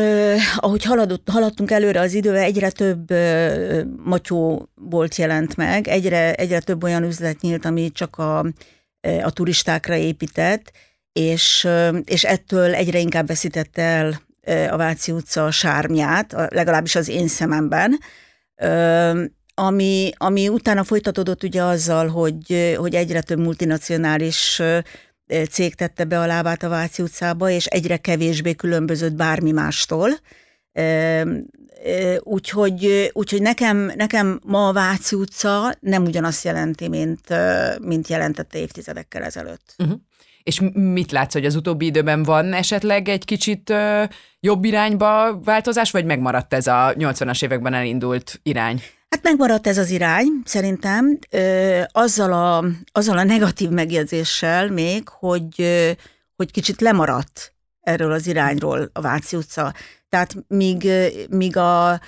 ahogy 0.57 0.85
haladott, 0.85 1.29
haladtunk 1.31 1.71
előre 1.71 2.01
az 2.01 2.15
idővel, 2.15 2.43
egyre 2.43 2.71
több 2.71 3.11
matyó 4.05 4.69
volt 4.75 5.17
jelent 5.17 5.57
meg, 5.57 5.89
egyre, 5.89 6.35
egyre 6.35 6.61
több 6.61 6.83
olyan 6.83 7.03
üzlet 7.03 7.41
nyílt, 7.41 7.65
ami 7.65 7.91
csak 7.93 8.19
a, 8.19 8.39
a 9.23 9.31
turistákra 9.31 9.95
épített, 9.95 10.73
és, 11.13 11.69
és 12.05 12.25
ettől 12.25 12.75
egyre 12.75 12.99
inkább 12.99 13.27
veszítette 13.27 13.83
el 13.83 14.21
a 14.71 14.77
Váci 14.77 15.13
utca 15.13 15.51
sármját, 15.51 16.35
legalábbis 16.49 16.95
az 16.95 17.09
én 17.09 17.29
szememben, 17.29 17.99
ami, 19.55 20.11
ami 20.17 20.49
utána 20.49 20.85
folytatódott 20.85 21.43
ugye 21.43 21.63
azzal, 21.63 22.09
hogy, 22.09 22.75
hogy 22.77 22.95
egyre 22.95 23.21
több 23.21 23.39
multinacionális 23.39 24.63
cég 25.51 25.75
tette 25.75 26.05
be 26.05 26.21
a 26.21 26.27
lábát 26.27 26.63
a 26.63 26.69
Váci 26.69 27.03
utcába, 27.03 27.51
és 27.51 27.67
egyre 27.67 27.97
kevésbé 27.97 28.55
különbözött 28.55 29.13
bármi 29.13 29.51
mástól. 29.51 30.11
Úgyhogy, 32.21 33.11
úgyhogy 33.13 33.43
nekem, 33.43 33.93
nekem 33.97 34.41
ma 34.45 34.69
a 34.69 34.73
Váci 34.73 35.17
utca 35.17 35.75
nem 35.81 36.05
ugyanazt 36.05 36.45
jelenti, 36.45 36.89
mint, 36.89 37.21
mint 37.81 38.09
jelentette 38.09 38.59
évtizedekkel 38.59 39.23
ezelőtt. 39.23 39.75
Uh-huh. 39.79 40.01
És 40.43 40.61
mit 40.73 41.13
látsz, 41.13 41.33
hogy 41.33 41.45
az 41.45 41.57
utóbbi 41.57 41.87
időben 41.87 42.23
van 42.23 42.53
esetleg 42.53 43.09
egy 43.09 43.25
kicsit 43.25 43.71
ö, 43.71 44.05
jobb 44.41 44.65
irányba 44.65 45.41
változás, 45.45 45.91
vagy 45.91 46.05
megmaradt 46.05 46.55
ez 46.55 46.67
a 46.67 46.95
80-as 46.99 47.45
években 47.45 47.75
elindult 47.75 48.41
irány? 48.43 48.83
Hát 49.09 49.23
megmaradt 49.23 49.67
ez 49.67 49.79
az 49.79 49.91
irány, 49.91 50.27
szerintem, 50.45 51.19
ö, 51.31 51.81
azzal, 51.93 52.33
a, 52.33 52.65
azzal 52.93 53.19
a 53.19 53.25
negatív 53.25 53.69
megjegyzéssal 53.69 54.69
még, 54.69 55.09
hogy, 55.09 55.55
ö, 55.57 55.91
hogy 56.37 56.51
kicsit 56.51 56.81
lemaradt 56.81 57.55
erről 57.81 58.13
az 58.13 58.27
irányról 58.27 58.91
a 58.93 59.01
Váci 59.01 59.37
utca. 59.37 59.75
Tehát 60.09 60.35
míg, 60.49 60.89
míg 61.29 61.57
a, 61.57 62.01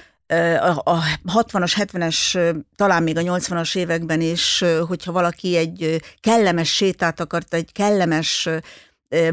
a 0.84 1.02
60-as, 1.34 1.72
70-es, 1.76 2.54
talán 2.76 3.02
még 3.02 3.16
a 3.16 3.20
80-as 3.20 3.76
években 3.76 4.20
is, 4.20 4.64
hogyha 4.88 5.12
valaki 5.12 5.56
egy 5.56 6.00
kellemes 6.20 6.74
sétát 6.74 7.20
akart, 7.20 7.54
egy 7.54 7.72
kellemes 7.72 8.48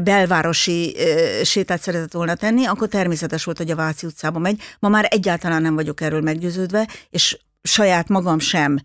belvárosi 0.02 0.96
sétát 1.44 1.80
szeretett 1.80 2.12
volna 2.12 2.34
tenni, 2.34 2.66
akkor 2.66 2.88
természetes 2.88 3.44
volt, 3.44 3.56
hogy 3.56 3.70
a 3.70 3.76
Váci 3.76 4.06
utcába 4.06 4.38
megy. 4.38 4.62
Ma 4.78 4.88
már 4.88 5.06
egyáltalán 5.10 5.62
nem 5.62 5.74
vagyok 5.74 6.00
erről 6.00 6.20
meggyőződve, 6.20 6.88
és 7.10 7.38
saját 7.62 8.08
magam 8.08 8.38
sem 8.38 8.78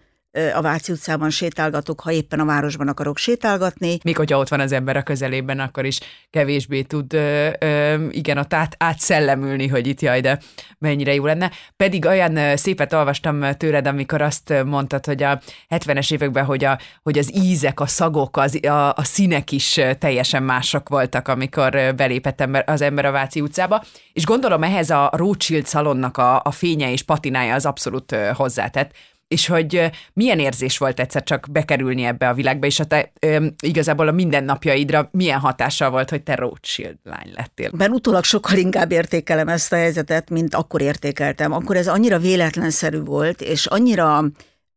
a 0.53 0.61
Váci 0.61 0.91
utcában 0.91 1.29
sétálgatok, 1.29 1.99
ha 1.99 2.11
éppen 2.11 2.39
a 2.39 2.45
városban 2.45 2.87
akarok 2.87 3.17
sétálgatni. 3.17 3.97
Még 4.03 4.17
hogyha 4.17 4.37
ott 4.37 4.47
van 4.47 4.59
az 4.59 4.71
ember 4.71 4.97
a 4.97 5.03
közelében, 5.03 5.59
akkor 5.59 5.85
is 5.85 5.99
kevésbé 6.29 6.81
tud 6.81 7.13
ö, 7.13 7.49
ö, 7.59 8.07
igen, 8.09 8.37
ott 8.37 8.53
át, 8.53 8.75
átszellemülni, 8.79 9.67
hogy 9.67 9.87
itt 9.87 10.01
jaj, 10.01 10.21
de 10.21 10.39
mennyire 10.77 11.13
jó 11.13 11.25
lenne. 11.25 11.51
Pedig 11.77 12.05
olyan 12.05 12.57
szépet 12.57 12.93
olvastam 12.93 13.45
tőled, 13.57 13.87
amikor 13.87 14.21
azt 14.21 14.63
mondtad, 14.65 15.05
hogy 15.05 15.23
a 15.23 15.39
70-es 15.69 16.13
években, 16.13 16.45
hogy, 16.45 16.63
a, 16.63 16.79
hogy 17.03 17.17
az 17.17 17.35
ízek, 17.35 17.79
a 17.79 17.87
szagok, 17.87 18.37
az, 18.37 18.59
a, 18.65 18.93
a 18.93 19.03
színek 19.03 19.51
is 19.51 19.79
teljesen 19.99 20.43
mások 20.43 20.89
voltak, 20.89 21.27
amikor 21.27 21.93
belépett 21.95 22.41
ember, 22.41 22.63
az 22.67 22.81
ember 22.81 23.05
a 23.05 23.11
Váci 23.11 23.41
utcába, 23.41 23.83
és 24.13 24.25
gondolom 24.25 24.63
ehhez 24.63 24.89
a 24.89 25.09
Rothschild 25.13 25.65
szalonnak 25.65 26.17
a, 26.17 26.41
a 26.43 26.51
fénye 26.51 26.91
és 26.91 27.03
patinája 27.03 27.53
az 27.53 27.65
abszolút 27.65 28.15
hozzátett 28.33 28.91
és 29.27 29.47
hogy 29.47 29.89
milyen 30.13 30.39
érzés 30.39 30.77
volt 30.77 30.99
egyszer 30.99 31.23
csak 31.23 31.47
bekerülni 31.51 32.03
ebbe 32.03 32.29
a 32.29 32.33
világba, 32.33 32.65
és 32.65 32.79
a 32.79 32.85
te 32.85 33.11
ö, 33.19 33.45
igazából 33.59 34.07
a 34.07 34.11
mindennapjaidra 34.11 35.09
milyen 35.11 35.39
hatással 35.39 35.89
volt, 35.89 36.09
hogy 36.09 36.23
te 36.23 36.35
Rothschild 36.35 36.97
lány 37.03 37.31
lettél? 37.35 37.69
Ben 37.71 37.91
utólag 37.91 38.23
sokkal 38.23 38.57
inkább 38.57 38.91
értékelem 38.91 39.47
ezt 39.47 39.73
a 39.73 39.75
helyzetet, 39.75 40.29
mint 40.29 40.55
akkor 40.55 40.81
értékeltem. 40.81 41.51
Akkor 41.51 41.75
ez 41.75 41.87
annyira 41.87 42.19
véletlenszerű 42.19 42.99
volt, 42.99 43.41
és 43.41 43.65
annyira 43.65 44.25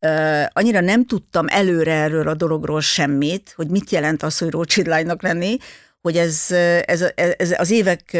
Uh, 0.06 0.44
annyira 0.52 0.80
nem 0.80 1.06
tudtam 1.06 1.46
előre 1.48 1.92
erről 1.92 2.28
a 2.28 2.34
dologról 2.34 2.80
semmit, 2.80 3.52
hogy 3.56 3.68
mit 3.68 3.90
jelent 3.90 4.22
az, 4.22 4.38
hogy 4.38 4.50
Rothschild 4.50 4.86
lánynak 4.86 5.22
lenni, 5.22 5.56
hogy 6.00 6.16
ez, 6.16 6.46
ez, 6.84 7.04
ez 7.14 7.54
az 7.58 7.70
évek 7.70 8.16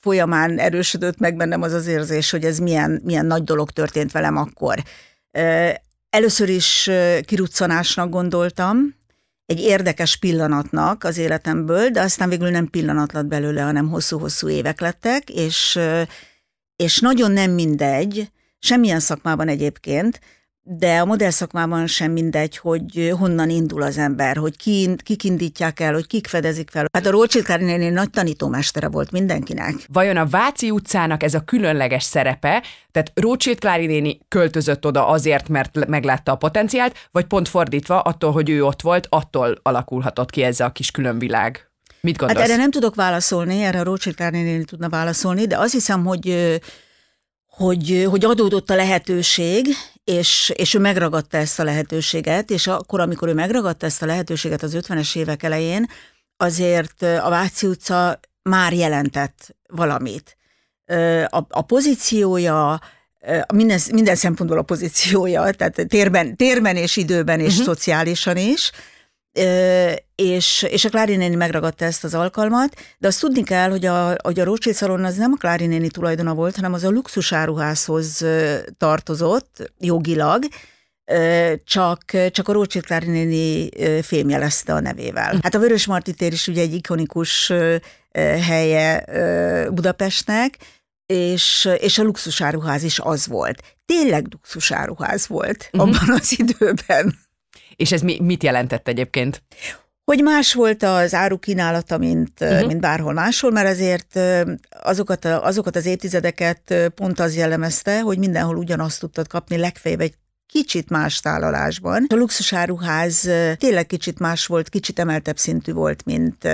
folyamán 0.00 0.58
erősödött 0.58 1.18
meg 1.18 1.36
bennem 1.36 1.62
az 1.62 1.72
az 1.72 1.86
érzés, 1.86 2.30
hogy 2.30 2.44
ez 2.44 2.58
milyen, 2.58 3.00
milyen 3.04 3.26
nagy 3.26 3.44
dolog 3.44 3.70
történt 3.70 4.12
velem 4.12 4.36
akkor. 4.36 4.82
Először 6.10 6.48
is 6.48 6.90
kiruccanásnak 7.24 8.10
gondoltam, 8.10 8.96
egy 9.46 9.60
érdekes 9.60 10.16
pillanatnak 10.16 11.04
az 11.04 11.18
életemből, 11.18 11.88
de 11.88 12.00
aztán 12.00 12.28
végül 12.28 12.50
nem 12.50 12.66
pillanat 12.66 13.12
lett 13.12 13.26
belőle, 13.26 13.62
hanem 13.62 13.88
hosszú-hosszú 13.88 14.48
évek 14.48 14.80
lettek, 14.80 15.30
és, 15.30 15.78
és 16.76 16.98
nagyon 16.98 17.30
nem 17.30 17.50
mindegy, 17.50 18.30
semmilyen 18.58 19.00
szakmában 19.00 19.48
egyébként, 19.48 20.20
de 20.70 20.98
a 20.98 21.04
modell 21.04 21.30
szakmában 21.30 21.86
sem 21.86 22.12
mindegy, 22.12 22.56
hogy 22.56 23.12
honnan 23.18 23.50
indul 23.50 23.82
az 23.82 23.98
ember, 23.98 24.36
hogy 24.36 24.56
ki, 24.56 24.94
kik 25.02 25.24
indítják 25.24 25.80
el, 25.80 25.92
hogy 25.92 26.06
kik 26.06 26.26
fedezik 26.26 26.70
fel. 26.70 26.86
Hát 26.92 27.06
a 27.06 27.10
Rothschild 27.10 27.60
néni 27.60 27.88
nagy 27.88 28.10
tanítómestere 28.10 28.88
volt 28.88 29.10
mindenkinek. 29.10 29.74
Vajon 29.92 30.16
a 30.16 30.26
Váci 30.26 30.70
utcának 30.70 31.22
ez 31.22 31.34
a 31.34 31.40
különleges 31.40 32.02
szerepe, 32.02 32.62
tehát 32.90 33.12
Rothschild 33.14 33.58
Klári 33.58 33.86
néni 33.86 34.18
költözött 34.28 34.86
oda 34.86 35.06
azért, 35.06 35.48
mert 35.48 35.86
meglátta 35.86 36.32
a 36.32 36.36
potenciált, 36.36 37.08
vagy 37.10 37.24
pont 37.24 37.48
fordítva, 37.48 38.00
attól, 38.00 38.32
hogy 38.32 38.50
ő 38.50 38.64
ott 38.64 38.82
volt, 38.82 39.06
attól 39.10 39.58
alakulhatott 39.62 40.30
ki 40.30 40.42
ez 40.42 40.60
a 40.60 40.70
kis 40.70 40.90
különvilág? 40.90 41.70
Mit 42.00 42.16
gondolsz? 42.16 42.40
Hát 42.40 42.50
erre 42.50 42.60
nem 42.60 42.70
tudok 42.70 42.94
válaszolni, 42.94 43.62
erre 43.62 43.80
a 43.80 43.84
Rothschild 43.84 44.16
Klári 44.16 44.42
néni 44.42 44.64
tudna 44.64 44.88
válaszolni, 44.88 45.46
de 45.46 45.58
azt 45.58 45.72
hiszem, 45.72 46.04
hogy 46.04 46.58
hogy, 47.58 48.06
hogy 48.10 48.24
adódott 48.24 48.70
a 48.70 48.74
lehetőség, 48.74 49.66
és, 50.08 50.52
és 50.56 50.74
ő 50.74 50.78
megragadta 50.78 51.36
ezt 51.36 51.60
a 51.60 51.64
lehetőséget, 51.64 52.50
és 52.50 52.66
akkor, 52.66 53.00
amikor 53.00 53.28
ő 53.28 53.34
megragadta 53.34 53.86
ezt 53.86 54.02
a 54.02 54.06
lehetőséget 54.06 54.62
az 54.62 54.76
50-es 54.76 55.16
évek 55.16 55.42
elején, 55.42 55.86
azért 56.36 57.02
a 57.02 57.28
Váci 57.28 57.66
utca 57.66 58.20
már 58.42 58.72
jelentett 58.72 59.56
valamit. 59.66 60.36
A, 61.26 61.44
a 61.48 61.62
pozíciója, 61.62 62.80
minden, 63.54 63.80
minden 63.92 64.14
szempontból 64.14 64.58
a 64.58 64.62
pozíciója, 64.62 65.50
tehát 65.50 65.86
térben, 65.88 66.36
térben 66.36 66.76
és 66.76 66.96
időben 66.96 67.40
és 67.40 67.50
uh-huh. 67.50 67.64
szociálisan 67.64 68.36
is, 68.36 68.70
és, 70.14 70.66
és 70.68 70.84
a 70.84 70.88
Klári 70.88 71.16
néni 71.16 71.34
megragadta 71.34 71.84
ezt 71.84 72.04
az 72.04 72.14
alkalmat, 72.14 72.74
de 72.98 73.06
azt 73.06 73.20
tudni 73.20 73.42
kell, 73.42 73.70
hogy 73.70 73.86
a, 73.86 74.16
hogy 74.22 74.40
a 74.40 74.44
Rothschild 74.44 74.76
szalon 74.76 75.04
az 75.04 75.16
nem 75.16 75.32
a 75.32 75.36
Klári 75.36 75.66
néni 75.66 75.88
tulajdona 75.88 76.34
volt, 76.34 76.56
hanem 76.56 76.72
az 76.72 76.84
a 76.84 76.90
luxusáruházhoz 76.90 78.24
tartozott 78.78 79.72
jogilag, 79.78 80.44
csak, 81.64 82.04
csak 82.30 82.48
a 82.48 82.52
Rothschild 82.52 82.84
Klári 82.84 83.10
néni 83.10 83.68
fémjelezte 84.02 84.72
a 84.72 84.80
nevével. 84.80 85.38
Hát 85.42 85.54
a 85.54 85.58
Vörös 85.58 85.86
Marti 85.86 86.12
tér 86.12 86.32
is 86.32 86.48
ugye 86.48 86.62
egy 86.62 86.74
ikonikus 86.74 87.52
helye 88.40 89.04
Budapestnek, 89.70 90.56
és, 91.06 91.68
és 91.78 91.98
a 91.98 92.02
luxusáruház 92.02 92.82
is 92.82 92.98
az 92.98 93.26
volt. 93.26 93.62
Tényleg 93.84 94.26
luxusáruház 94.30 95.26
volt 95.26 95.70
uh-huh. 95.72 95.88
abban 95.88 96.16
az 96.20 96.38
időben. 96.38 97.18
És 97.78 97.92
ez 97.92 98.00
mi, 98.00 98.18
mit 98.20 98.42
jelentett 98.42 98.88
egyébként? 98.88 99.42
Hogy 100.04 100.22
más 100.22 100.54
volt 100.54 100.82
az 100.82 101.14
árukínálata, 101.14 101.98
mint, 101.98 102.40
uh-huh. 102.40 102.66
mint 102.66 102.80
bárhol 102.80 103.12
máshol, 103.12 103.50
mert 103.50 103.68
azért 103.68 104.20
azokat, 104.82 105.24
azokat 105.24 105.76
az 105.76 105.86
évtizedeket 105.86 106.90
pont 106.94 107.20
az 107.20 107.36
jellemezte, 107.36 108.00
hogy 108.00 108.18
mindenhol 108.18 108.56
ugyanazt 108.56 109.00
tudtad 109.00 109.26
kapni, 109.26 109.56
legfeljebb 109.56 110.00
egy 110.00 110.14
kicsit 110.46 110.90
más 110.90 111.20
tálalásban. 111.20 112.06
A 112.08 112.14
luxusáruház 112.14 113.20
tényleg 113.56 113.86
kicsit 113.86 114.18
más 114.18 114.46
volt, 114.46 114.68
kicsit 114.68 114.98
emeltebb 114.98 115.38
szintű 115.38 115.72
volt, 115.72 116.04
mint, 116.04 116.48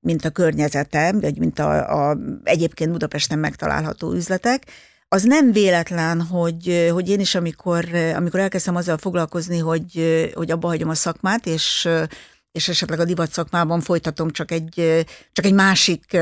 mint 0.00 0.24
a 0.24 0.30
környezete, 0.30 1.12
vagy 1.12 1.38
mint 1.38 1.58
a, 1.58 2.08
a 2.08 2.18
egyébként 2.44 2.90
Budapesten 2.90 3.38
megtalálható 3.38 4.12
üzletek. 4.12 4.62
Az 5.16 5.22
nem 5.22 5.52
véletlen, 5.52 6.22
hogy, 6.22 6.88
hogy 6.92 7.08
én 7.08 7.20
is, 7.20 7.34
amikor, 7.34 7.84
amikor 7.94 8.40
elkezdtem 8.40 8.76
azzal 8.76 8.98
foglalkozni, 8.98 9.58
hogy, 9.58 10.30
hogy 10.34 10.50
abba 10.50 10.68
hagyom 10.68 10.88
a 10.88 10.94
szakmát, 10.94 11.46
és 11.46 11.88
és 12.52 12.68
esetleg 12.68 13.00
a 13.00 13.04
divat 13.04 13.32
szakmában 13.32 13.80
folytatom 13.80 14.30
csak 14.30 14.50
egy, 14.50 15.04
csak 15.32 15.44
egy 15.44 15.52
másik 15.52 16.18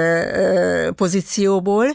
pozícióból, 0.95 1.87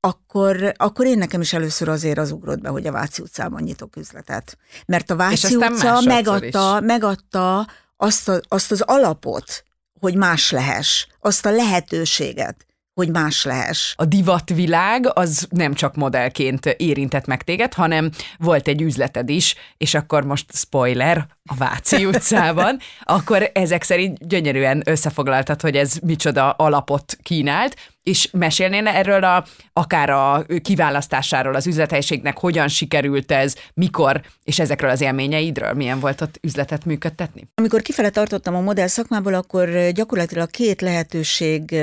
akkor, 0.00 0.72
akkor 0.76 1.06
én 1.06 1.18
nekem 1.18 1.40
is 1.40 1.52
először 1.52 1.88
azért 1.88 2.18
az 2.18 2.30
ugrott 2.30 2.60
be, 2.60 2.68
hogy 2.68 2.86
a 2.86 2.92
Váci 2.92 3.22
utcában 3.22 3.62
nyitok 3.62 3.96
üzletet. 3.96 4.58
Mert 4.86 5.10
a 5.10 5.16
Váci 5.16 5.56
utca 5.56 6.00
megadta, 6.00 6.80
megadta 6.80 7.68
azt, 7.96 8.28
a, 8.28 8.40
azt 8.48 8.70
az 8.70 8.80
alapot, 8.80 9.64
hogy 10.00 10.16
más 10.16 10.50
lehess, 10.50 11.06
azt 11.20 11.46
a 11.46 11.50
lehetőséget, 11.50 12.66
hogy 12.94 13.10
más 13.10 13.44
lehess. 13.44 13.94
A 13.96 14.04
divatvilág 14.04 15.10
az 15.14 15.46
nem 15.50 15.74
csak 15.74 15.94
modellként 15.94 16.66
érintett 16.66 17.26
meg 17.26 17.42
téged, 17.42 17.74
hanem 17.74 18.10
volt 18.38 18.68
egy 18.68 18.82
üzleted 18.82 19.28
is, 19.28 19.54
és 19.76 19.94
akkor 19.94 20.24
most 20.24 20.46
spoiler, 20.52 21.26
a 21.44 21.54
Váci 21.54 22.06
utcában, 22.14 22.78
akkor 23.02 23.50
ezek 23.54 23.82
szerint 23.82 24.28
gyönyörűen 24.28 24.82
összefoglaltad, 24.84 25.60
hogy 25.60 25.76
ez 25.76 25.96
micsoda 26.02 26.50
alapot 26.50 27.16
kínált, 27.22 27.93
és 28.04 28.28
mesélnél 28.32 28.86
erről 28.86 29.24
a, 29.24 29.44
akár 29.72 30.10
a 30.10 30.46
kiválasztásáról 30.62 31.54
az 31.54 31.66
üzlethelyiségnek, 31.66 32.38
hogyan 32.38 32.68
sikerült 32.68 33.32
ez, 33.32 33.54
mikor, 33.74 34.20
és 34.42 34.58
ezekről 34.58 34.90
az 34.90 35.00
élményeidről, 35.00 35.72
milyen 35.72 36.00
volt 36.00 36.20
ott 36.20 36.38
üzletet 36.42 36.84
működtetni? 36.84 37.48
Amikor 37.54 37.82
kifele 37.82 38.10
tartottam 38.10 38.54
a 38.54 38.60
modell 38.60 38.86
szakmából, 38.86 39.34
akkor 39.34 39.90
gyakorlatilag 39.92 40.50
két 40.50 40.80
lehetőség 40.80 41.76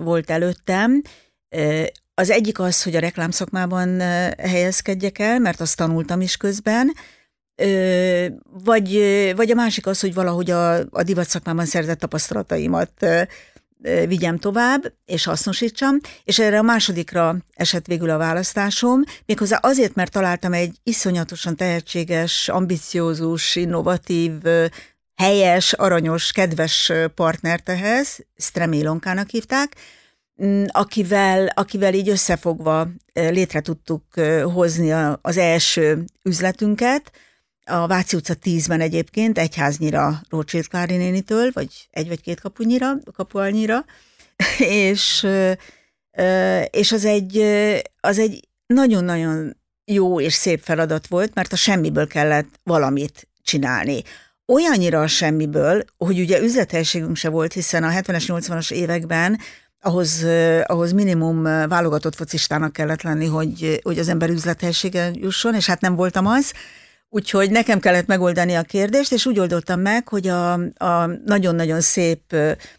volt 0.00 0.30
előttem. 0.30 1.02
Az 2.14 2.30
egyik 2.30 2.58
az, 2.58 2.82
hogy 2.82 2.96
a 2.96 3.00
reklámszakmában 3.00 4.00
helyezkedjek 4.38 5.18
el, 5.18 5.38
mert 5.38 5.60
azt 5.60 5.76
tanultam 5.76 6.20
is 6.20 6.36
közben, 6.36 6.92
vagy, 8.64 8.98
vagy 9.36 9.50
a 9.50 9.54
másik 9.54 9.86
az, 9.86 10.00
hogy 10.00 10.14
valahogy 10.14 10.50
a, 10.50 10.74
a 10.74 11.02
divat 11.02 11.28
szakmában 11.28 11.64
szerzett 11.64 11.98
tapasztalataimat 11.98 13.06
vigyem 14.06 14.38
tovább, 14.38 14.92
és 15.04 15.24
hasznosítsam, 15.24 15.98
és 16.24 16.38
erre 16.38 16.58
a 16.58 16.62
másodikra 16.62 17.36
esett 17.54 17.86
végül 17.86 18.10
a 18.10 18.16
választásom, 18.16 19.02
méghozzá 19.26 19.56
azért, 19.56 19.94
mert 19.94 20.12
találtam 20.12 20.52
egy 20.52 20.76
iszonyatosan 20.82 21.56
tehetséges, 21.56 22.48
ambiciózus, 22.48 23.56
innovatív, 23.56 24.32
helyes, 25.16 25.72
aranyos, 25.72 26.32
kedves 26.32 26.92
partnert 27.14 27.68
ehhez, 27.68 28.18
Stremélonkának 28.36 29.28
hívták, 29.28 29.76
akivel, 30.66 31.46
akivel 31.46 31.94
így 31.94 32.08
összefogva 32.08 32.88
létre 33.12 33.60
tudtuk 33.60 34.02
hozni 34.54 34.92
az 35.20 35.36
első 35.36 36.04
üzletünket, 36.22 37.12
a 37.66 37.86
Váci 37.86 38.16
utca 38.16 38.34
10-ben 38.42 38.80
egyébként 38.80 39.38
egyháznyira 39.38 40.20
Rothschild 40.28 40.68
Klári 40.68 40.96
nénitől, 40.96 41.50
vagy 41.52 41.88
egy 41.90 42.08
vagy 42.08 42.20
két 42.20 42.40
kapunyira, 42.40 42.92
kapualnyira, 43.14 43.84
és, 44.58 45.26
és 46.70 46.92
az 46.92 47.04
egy, 47.04 47.38
az 48.00 48.18
egy 48.18 48.48
nagyon-nagyon 48.66 49.56
jó 49.84 50.20
és 50.20 50.34
szép 50.34 50.60
feladat 50.62 51.06
volt, 51.06 51.34
mert 51.34 51.52
a 51.52 51.56
semmiből 51.56 52.06
kellett 52.06 52.60
valamit 52.62 53.28
csinálni. 53.42 54.02
Olyannyira 54.46 55.00
a 55.00 55.06
semmiből, 55.06 55.84
hogy 55.96 56.20
ugye 56.20 56.40
üzlethelységünk 56.40 57.16
se 57.16 57.28
volt, 57.28 57.52
hiszen 57.52 57.84
a 57.84 57.90
70-es, 57.90 58.24
80-as 58.26 58.72
években 58.72 59.38
ahhoz, 59.80 60.24
ahhoz 60.64 60.92
minimum 60.92 61.42
válogatott 61.42 62.14
focistának 62.14 62.72
kellett 62.72 63.02
lenni, 63.02 63.26
hogy, 63.26 63.80
hogy 63.82 63.98
az 63.98 64.08
ember 64.08 64.30
üzlethelységen 64.30 65.16
jusson, 65.18 65.54
és 65.54 65.66
hát 65.66 65.80
nem 65.80 65.94
voltam 65.94 66.26
az, 66.26 66.52
Úgyhogy 67.16 67.50
nekem 67.50 67.80
kellett 67.80 68.06
megoldani 68.06 68.54
a 68.54 68.62
kérdést, 68.62 69.12
és 69.12 69.26
úgy 69.26 69.38
oldottam 69.38 69.80
meg, 69.80 70.08
hogy 70.08 70.28
a, 70.28 70.52
a 70.76 71.06
nagyon-nagyon 71.24 71.80
szép 71.80 72.36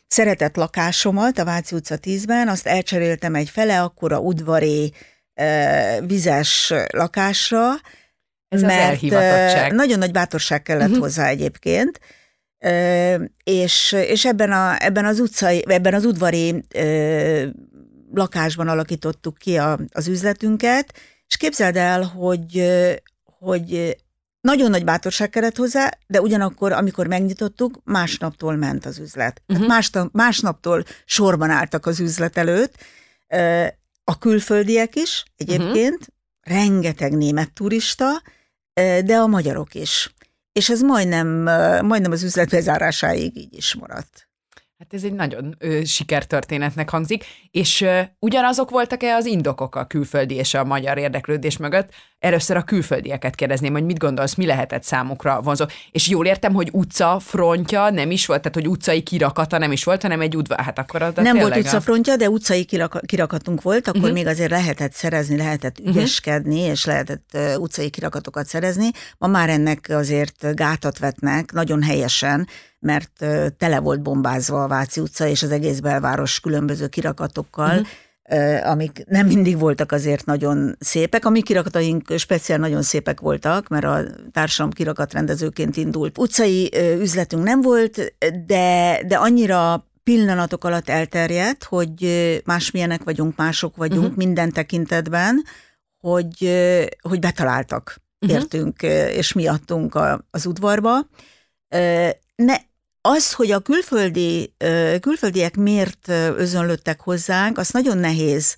szeretett 0.08 0.56
lakásomat 0.56 1.38
a 1.38 1.46
Váci 1.46 1.76
utca 1.76 1.96
10-ben, 2.02 2.48
azt 2.48 2.68
elcseréltem 2.68 3.36
egy 3.36 3.50
fele 3.50 3.82
akkora 3.82 4.20
udvari 4.20 4.94
vizes 6.08 6.74
lakásra, 6.94 7.74
Ez 8.48 8.62
mert 8.62 9.02
az 9.02 9.74
nagyon 9.74 9.98
nagy 9.98 10.12
bátorság 10.12 10.62
kellett 10.62 10.88
uh-huh. 10.88 11.04
hozzá 11.04 11.28
egyébként, 11.28 12.00
és, 13.44 13.92
és 13.92 14.26
ebben, 14.26 14.52
a, 14.52 14.76
ebben, 14.80 15.06
az 15.06 15.20
utcai, 15.20 15.64
ebben 15.68 15.94
az 15.94 16.06
udvari 16.06 16.64
lakásban 18.14 18.68
alakítottuk 18.68 19.38
ki 19.38 19.58
a, 19.58 19.80
az 19.92 20.08
üzletünket, 20.08 20.94
és 21.28 21.38
képzeld 21.38 21.76
el, 21.76 22.04
hogy, 22.04 22.70
hogy 23.24 23.96
nagyon 24.42 24.70
nagy 24.70 24.84
bátorság 24.84 25.30
kellett 25.30 25.56
hozzá, 25.56 25.92
de 26.08 26.22
ugyanakkor, 26.22 26.72
amikor 26.72 27.08
megnyitottuk, 27.08 27.82
másnaptól 27.84 28.56
ment 28.56 28.86
az 28.86 29.00
üzlet. 29.00 29.42
Uh-huh. 29.48 29.68
Más, 29.68 29.92
másnaptól 30.12 30.84
sorban 31.06 31.50
álltak 31.50 31.86
az 31.86 32.00
üzlet 32.00 32.38
előtt. 32.38 32.76
A 34.04 34.18
külföldiek 34.18 34.96
is 34.96 35.26
egyébként, 35.38 36.00
uh-huh. 36.00 36.58
rengeteg 36.58 37.18
német 37.18 37.54
turista, 37.54 38.22
de 39.06 39.18
a 39.18 39.28
magyarok 39.28 39.74
is. 39.74 40.14
És 40.52 40.70
ez 40.70 40.82
majdnem, 40.82 41.28
majdnem 41.86 42.12
az 42.12 42.24
üzlet 42.24 42.50
bezárásáig 42.50 43.38
így 43.38 43.54
is 43.54 43.76
maradt. 43.76 44.27
Hát 44.80 44.94
ez 44.94 45.04
egy 45.04 45.14
nagyon 45.14 45.56
ö, 45.60 45.84
sikertörténetnek 45.84 46.90
hangzik, 46.90 47.26
és 47.52 47.82
ö, 47.82 48.00
ugyanazok 48.20 48.70
voltak-e 48.70 49.16
az 49.16 49.26
indokok 49.26 49.76
a 49.76 49.86
külföldi 49.86 50.36
és 50.36 50.54
a 50.54 50.64
magyar 50.64 50.98
érdeklődés 50.98 51.58
mögött? 51.58 51.90
Először 52.20 52.58
a 52.58 52.62
külföldieket 52.62 53.36
kérdezném, 53.36 53.72
hogy 53.74 53.86
mit 53.86 53.98
gondolsz, 53.98 54.36
mi 54.36 54.46
lehetett 54.46 54.84
számukra 54.84 55.42
vonzó. 55.42 55.66
És 55.92 56.08
jól 56.08 56.26
értem, 56.26 56.54
hogy 56.54 56.70
utca 56.72 57.20
frontja 57.20 57.90
nem 57.90 58.12
is 58.12 58.26
volt, 58.26 58.42
tehát 58.42 58.56
hogy 58.56 58.68
utcai 58.68 59.02
kirakata 59.02 59.58
nem 59.58 59.72
is 59.72 59.84
volt, 59.84 60.02
hanem 60.02 60.22
egy 60.22 60.36
udvar. 60.36 60.60
Hát 60.60 60.80
akkor 60.80 61.02
az 61.02 61.14
Nem 61.16 61.38
volt 61.38 61.58
utca 61.58 61.82
frontja, 61.82 62.16
de 62.16 62.30
utcai 62.30 62.66
kiraka, 62.66 63.00
kirakatunk 63.00 63.62
volt, 63.62 63.88
akkor 63.88 64.00
uh-huh. 64.00 64.16
még 64.16 64.28
azért 64.28 64.50
lehetett 64.50 64.94
szerezni, 64.94 65.38
lehetett 65.38 65.80
mhm. 65.80 65.90
ügyeskedni, 65.90 66.56
uh-huh. 66.56 66.72
és 66.72 66.86
lehetett 66.86 67.30
uh, 67.34 67.60
utcai 67.60 67.90
kirakatokat 67.90 68.48
szerezni. 68.48 68.90
Ma 69.18 69.28
már 69.28 69.50
ennek 69.50 69.86
azért 69.90 70.56
gátat 70.56 71.00
vetnek, 71.00 71.52
nagyon 71.52 71.84
helyesen, 71.84 72.48
mert 72.80 73.26
tele 73.58 73.80
volt 73.80 74.02
bombázva 74.02 74.64
a 74.64 74.68
Váci 74.68 75.00
utca 75.00 75.28
és 75.28 75.44
az 75.44 75.52
egész 75.52 75.80
belváros 75.80 76.40
különböző 76.40 76.88
kirakatokkal, 76.88 77.80
uh-huh. 77.80 78.70
amik 78.70 79.04
nem 79.06 79.28
mindig 79.28 79.60
voltak 79.60 79.92
azért 79.92 80.26
nagyon 80.26 80.76
szépek. 80.80 81.26
A 81.26 81.30
mi 81.30 81.42
kirakataink 81.42 82.14
speciál 82.18 82.60
nagyon 82.60 82.82
szépek 82.82 83.20
voltak, 83.20 83.68
mert 83.68 83.86
a 83.86 84.04
társam 84.32 84.72
kirakatrendezőként 84.72 85.78
indult. 85.78 86.18
Utcai 86.18 86.72
üzletünk 87.00 87.44
nem 87.44 87.62
volt, 87.62 88.14
de, 88.46 89.00
de 89.08 89.16
annyira 89.16 89.86
pillanatok 90.04 90.64
alatt 90.64 90.90
elterjedt, 90.90 91.64
hogy 91.64 92.42
másmilyenek 92.46 93.04
vagyunk, 93.04 93.36
mások 93.36 93.76
vagyunk 93.76 94.04
uh-huh. 94.04 94.18
minden 94.18 94.52
tekintetben, 94.52 95.44
hogy, 95.98 96.52
hogy 97.02 97.20
betaláltak 97.20 98.02
uh-huh. 98.20 98.40
értünk 98.40 98.82
és 99.16 99.34
miattunk 99.34 100.00
az 100.32 100.46
udvarba. 100.46 101.08
Ne, 102.36 102.56
az, 103.08 103.34
hogy 103.34 103.52
a 103.52 103.60
külföldi, 103.60 104.54
külföldiek 105.00 105.56
miért 105.56 106.08
özönlöttek 106.36 107.02
hozzánk, 107.02 107.58
az 107.58 107.70
nagyon 107.70 107.98
nehéz 107.98 108.56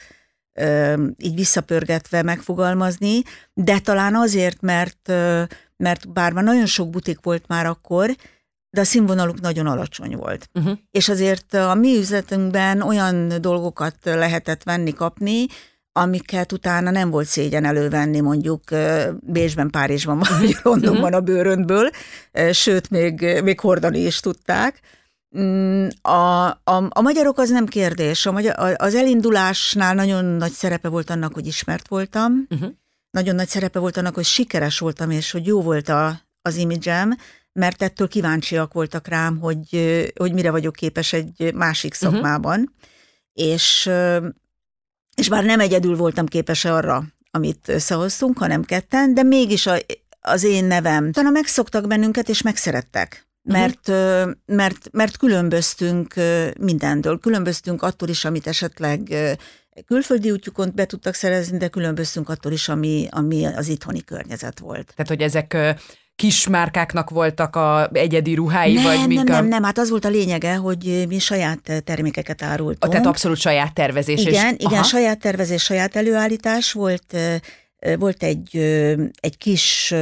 így 1.17 1.35
visszapörgetve 1.35 2.21
megfogalmazni, 2.21 3.21
de 3.53 3.79
talán 3.79 4.15
azért, 4.15 4.61
mert, 4.61 5.07
mert 5.77 6.11
bár 6.11 6.31
már 6.31 6.43
nagyon 6.43 6.65
sok 6.65 6.89
butik 6.89 7.19
volt 7.21 7.43
már 7.47 7.65
akkor, 7.65 8.15
de 8.69 8.81
a 8.81 8.83
színvonaluk 8.83 9.39
nagyon 9.39 9.67
alacsony 9.67 10.15
volt. 10.15 10.49
Uh-huh. 10.53 10.77
És 10.91 11.09
azért 11.09 11.53
a 11.53 11.73
mi 11.73 11.97
üzletünkben 11.97 12.81
olyan 12.81 13.41
dolgokat 13.41 13.95
lehetett 14.03 14.63
venni, 14.63 14.93
kapni, 14.93 15.45
amiket 15.91 16.51
utána 16.51 16.91
nem 16.91 17.09
volt 17.09 17.27
szégyen 17.27 17.65
elővenni 17.65 18.19
mondjuk 18.19 18.63
Bécsben, 19.19 19.69
Párizsban 19.69 20.17
vagy 20.39 20.57
Londonban 20.63 21.13
a 21.13 21.21
bőröntből, 21.21 21.89
sőt, 22.51 22.89
még, 22.89 23.39
még 23.43 23.59
hordani 23.59 23.99
is 23.99 24.19
tudták. 24.19 24.79
Mm, 25.37 25.87
a, 26.01 26.47
a, 26.49 26.87
a 26.89 27.01
magyarok 27.01 27.37
az 27.37 27.49
nem 27.49 27.65
kérdés. 27.65 28.25
A 28.25 28.31
magyar, 28.31 28.75
az 28.77 28.95
elindulásnál 28.95 29.95
nagyon 29.95 30.25
nagy 30.25 30.51
szerepe 30.51 30.87
volt 30.87 31.09
annak, 31.09 31.33
hogy 31.33 31.47
ismert 31.47 31.87
voltam, 31.87 32.45
uh-huh. 32.49 32.69
nagyon 33.11 33.35
nagy 33.35 33.47
szerepe 33.47 33.79
volt 33.79 33.97
annak, 33.97 34.15
hogy 34.15 34.25
sikeres 34.25 34.79
voltam, 34.79 35.11
és 35.11 35.31
hogy 35.31 35.45
jó 35.45 35.61
volt 35.61 35.89
a, 35.89 36.21
az 36.41 36.55
imidzsem, 36.55 37.17
mert 37.53 37.81
ettől 37.81 38.07
kíváncsiak 38.07 38.73
voltak 38.73 39.07
rám, 39.07 39.37
hogy, 39.39 39.69
hogy 40.15 40.33
mire 40.33 40.51
vagyok 40.51 40.75
képes 40.75 41.13
egy 41.13 41.53
másik 41.53 41.97
mhm. 41.99 41.99
szakmában. 41.99 42.59
Uh-huh. 42.59 43.53
És, 43.53 43.89
és 45.19 45.29
bár 45.29 45.43
nem 45.43 45.59
egyedül 45.59 45.95
voltam 45.95 46.25
képes 46.25 46.65
arra, 46.65 47.03
amit 47.31 47.67
összehoztunk, 47.67 48.37
hanem 48.37 48.63
ketten, 48.63 49.13
de 49.13 49.23
mégis 49.23 49.65
a, 49.65 49.75
az 50.21 50.43
én 50.43 50.65
nevem. 50.65 51.11
Talán 51.11 51.31
megszoktak 51.31 51.87
bennünket, 51.87 52.29
és 52.29 52.41
megszerettek. 52.41 53.27
Mhm. 53.41 53.57
Mert, 53.57 53.87
uh-huh. 53.87 54.31
mert, 54.45 54.89
mert 54.91 55.17
különböztünk 55.17 56.13
mindentől. 56.59 57.19
Különböztünk 57.19 57.81
attól 57.81 58.09
is, 58.09 58.25
amit 58.25 58.47
esetleg 58.47 59.13
külföldi 59.85 60.31
útjukon 60.31 60.71
be 60.75 60.85
tudtak 60.85 61.13
szerezni, 61.13 61.57
de 61.57 61.67
különböztünk 61.67 62.29
attól 62.29 62.51
is, 62.51 62.69
ami, 62.69 63.07
ami 63.11 63.45
az 63.45 63.67
itthoni 63.67 64.03
környezet 64.03 64.59
volt. 64.59 64.93
Tehát, 64.95 65.07
hogy 65.07 65.21
ezek 65.21 65.57
kis 66.19 66.47
márkáknak 66.47 67.09
voltak 67.09 67.55
a 67.55 67.89
egyedi 67.93 68.33
ruhái, 68.33 68.73
nem, 68.73 68.83
vagy 68.83 69.07
mik 69.07 69.17
Nem, 69.17 69.25
nem, 69.25 69.47
nem, 69.47 69.63
hát 69.63 69.77
az 69.77 69.89
volt 69.89 70.05
a 70.05 70.09
lényege, 70.09 70.55
hogy 70.55 71.05
mi 71.07 71.19
saját 71.19 71.83
termékeket 71.83 72.43
árultunk. 72.43 72.91
Tehát 72.91 73.05
abszolút 73.05 73.37
saját 73.37 73.73
tervezés. 73.73 74.21
Igen, 74.21 74.53
és, 74.53 74.65
igen, 74.65 74.73
aha. 74.73 74.83
saját 74.83 75.19
tervezés, 75.19 75.63
saját 75.63 75.95
előállítás 75.95 76.71
volt, 76.71 77.17
volt 77.97 78.23
egy, 78.23 78.57
egy 79.19 79.37
kis 79.37 79.93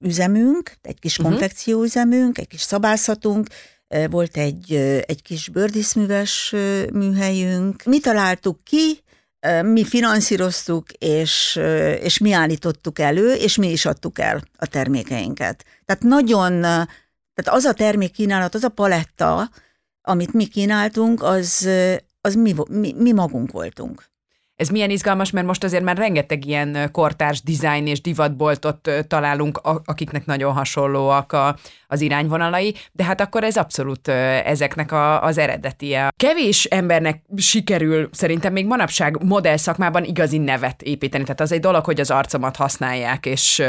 üzemünk, 0.00 0.72
egy 0.82 0.98
kis 0.98 1.18
uh-huh. 1.18 1.32
konfekcióüzemünk, 1.32 2.38
egy 2.38 2.48
kis 2.48 2.60
szabászatunk, 2.60 3.46
volt 4.10 4.36
egy, 4.36 4.74
egy 5.06 5.22
kis 5.22 5.48
bőrdíszműves 5.48 6.54
műhelyünk. 6.92 7.82
Mi 7.84 8.00
találtuk 8.00 8.64
ki, 8.64 9.02
mi 9.62 9.84
finanszíroztuk, 9.84 10.92
és, 10.92 11.60
és 12.00 12.18
mi 12.18 12.32
állítottuk 12.32 12.98
elő, 12.98 13.34
és 13.34 13.56
mi 13.56 13.70
is 13.70 13.86
adtuk 13.86 14.18
el 14.18 14.42
a 14.56 14.66
termékeinket. 14.66 15.64
Tehát 15.84 16.02
nagyon, 16.02 16.60
tehát 16.60 17.46
az 17.46 17.64
a 17.64 17.72
termékkínálat, 17.72 18.54
az 18.54 18.64
a 18.64 18.68
paletta, 18.68 19.50
amit 20.02 20.32
mi 20.32 20.46
kínáltunk, 20.46 21.22
az, 21.22 21.68
az 22.20 22.34
mi, 22.34 22.54
mi, 22.68 22.94
mi 22.96 23.12
magunk 23.12 23.52
voltunk. 23.52 24.04
Ez 24.56 24.68
milyen 24.68 24.90
izgalmas, 24.90 25.30
mert 25.30 25.46
most 25.46 25.64
azért 25.64 25.82
már 25.82 25.96
rengeteg 25.96 26.46
ilyen 26.46 26.88
kortárs 26.92 27.42
design 27.42 27.86
és 27.86 28.00
divatboltot 28.00 28.90
találunk, 29.08 29.60
akiknek 29.84 30.26
nagyon 30.26 30.52
hasonlóak 30.52 31.32
a, 31.32 31.56
az 31.86 32.00
irányvonalai, 32.00 32.74
de 32.92 33.04
hát 33.04 33.20
akkor 33.20 33.44
ez 33.44 33.56
abszolút 33.56 34.08
ezeknek 34.44 34.92
a, 34.92 35.22
az 35.22 35.38
eredetie. 35.38 36.12
Kevés 36.16 36.64
embernek 36.64 37.22
sikerül 37.36 38.08
szerintem 38.12 38.52
még 38.52 38.66
manapság 38.66 39.22
modell 39.24 39.56
szakmában 39.56 40.04
igazi 40.04 40.38
nevet 40.38 40.82
építeni. 40.82 41.24
Tehát 41.24 41.40
az 41.40 41.52
egy 41.52 41.60
dolog, 41.60 41.84
hogy 41.84 42.00
az 42.00 42.10
arcomat 42.10 42.56
használják, 42.56 43.26
és, 43.26 43.62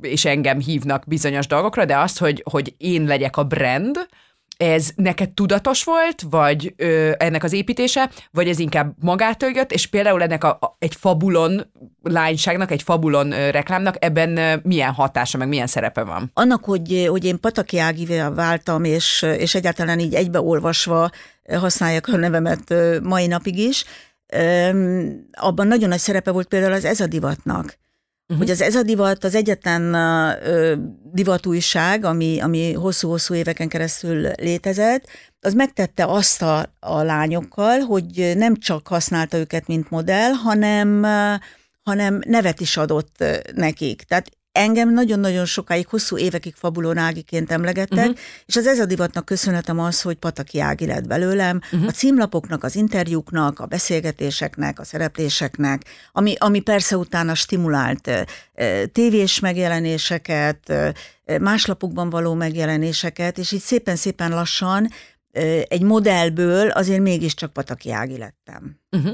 és 0.00 0.24
engem 0.24 0.58
hívnak 0.58 1.04
bizonyos 1.06 1.46
dolgokra, 1.46 1.84
de 1.84 1.98
az, 1.98 2.18
hogy, 2.18 2.42
hogy 2.50 2.74
én 2.78 3.04
legyek 3.04 3.36
a 3.36 3.44
brand, 3.44 4.06
ez 4.62 4.90
neked 4.96 5.30
tudatos 5.30 5.84
volt, 5.84 6.22
vagy 6.30 6.74
ö, 6.76 7.10
ennek 7.18 7.44
az 7.44 7.52
építése, 7.52 8.10
vagy 8.30 8.48
ez 8.48 8.58
inkább 8.58 8.94
magától 9.00 9.50
jött, 9.50 9.72
és 9.72 9.86
például 9.86 10.22
ennek 10.22 10.44
a, 10.44 10.48
a, 10.60 10.76
egy 10.78 10.94
fabulon 10.94 11.70
lányságnak, 12.02 12.70
egy 12.70 12.82
fabulon 12.82 13.32
ö, 13.32 13.50
reklámnak 13.50 13.96
ebben 13.98 14.36
ö, 14.36 14.54
milyen 14.62 14.92
hatása, 14.92 15.38
meg 15.38 15.48
milyen 15.48 15.66
szerepe 15.66 16.02
van? 16.02 16.30
Annak, 16.34 16.64
hogy, 16.64 17.06
hogy 17.08 17.24
én 17.24 17.40
Pataki 17.40 17.78
Ágivel 17.78 18.34
váltam, 18.34 18.84
és, 18.84 19.26
és 19.38 19.54
egyáltalán 19.54 19.98
így 19.98 20.14
egybeolvasva 20.14 21.10
használják 21.48 22.08
a 22.08 22.16
nevemet 22.16 22.74
mai 23.02 23.26
napig 23.26 23.58
is, 23.58 23.84
abban 25.32 25.66
nagyon 25.66 25.88
nagy 25.88 25.98
szerepe 25.98 26.30
volt 26.30 26.48
például 26.48 26.72
az 26.72 26.84
ez 26.84 27.00
a 27.00 27.06
divatnak. 27.06 27.78
Uh-huh. 28.32 28.46
Hogy 28.46 28.50
az 28.50 28.60
ez 28.60 28.74
a 28.74 28.82
divat 28.82 29.24
az 29.24 29.34
egyetlen 29.34 29.96
divatújság, 31.12 32.04
ami, 32.04 32.40
ami 32.40 32.72
hosszú-hosszú 32.72 33.34
éveken 33.34 33.68
keresztül 33.68 34.30
létezett, 34.36 35.06
az 35.40 35.54
megtette 35.54 36.04
azt 36.04 36.42
a, 36.42 36.74
a 36.80 37.02
lányokkal, 37.02 37.78
hogy 37.78 38.32
nem 38.36 38.56
csak 38.56 38.88
használta 38.88 39.36
őket, 39.36 39.66
mint 39.66 39.90
modell, 39.90 40.30
hanem, 40.30 41.06
hanem 41.82 42.20
nevet 42.26 42.60
is 42.60 42.76
adott 42.76 43.24
nekik. 43.54 44.02
Tehát 44.02 44.30
Engem 44.52 44.92
nagyon-nagyon 44.92 45.44
sokáig, 45.44 45.86
hosszú 45.86 46.16
évekig 46.16 46.54
Fabulón 46.54 46.96
Ágiként 46.96 47.50
emlegettek, 47.50 47.98
uh-huh. 47.98 48.18
és 48.46 48.56
az 48.56 48.66
ez 48.66 48.78
a 48.78 48.84
divatnak 48.84 49.24
köszönhetem 49.24 49.78
az, 49.78 50.02
hogy 50.02 50.16
Pataki 50.16 50.60
Ági 50.60 50.86
lett 50.86 51.06
belőlem, 51.06 51.60
uh-huh. 51.72 51.88
a 51.88 51.90
címlapoknak, 51.90 52.64
az 52.64 52.76
interjúknak, 52.76 53.58
a 53.58 53.66
beszélgetéseknek, 53.66 54.80
a 54.80 54.84
szerepléseknek, 54.84 55.82
ami, 56.12 56.34
ami 56.38 56.60
persze 56.60 56.96
utána 56.96 57.34
stimulált 57.34 58.10
tévés 58.92 59.40
megjelenéseket, 59.40 60.72
más 61.40 61.66
lapokban 61.66 62.10
való 62.10 62.34
megjelenéseket, 62.34 63.38
és 63.38 63.52
így 63.52 63.60
szépen-szépen 63.60 64.30
lassan 64.30 64.88
egy 65.68 65.82
modellből 65.82 66.68
azért 66.68 67.00
mégiscsak 67.00 67.52
Pataki 67.52 67.90
Ági 67.90 68.18
lettem. 68.18 68.80
Uh-huh. 68.90 69.12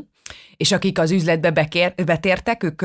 És 0.56 0.72
akik 0.72 0.98
az 0.98 1.10
üzletbe 1.10 1.50
bekér, 1.50 1.94
betértek, 2.04 2.62
ők 2.62 2.82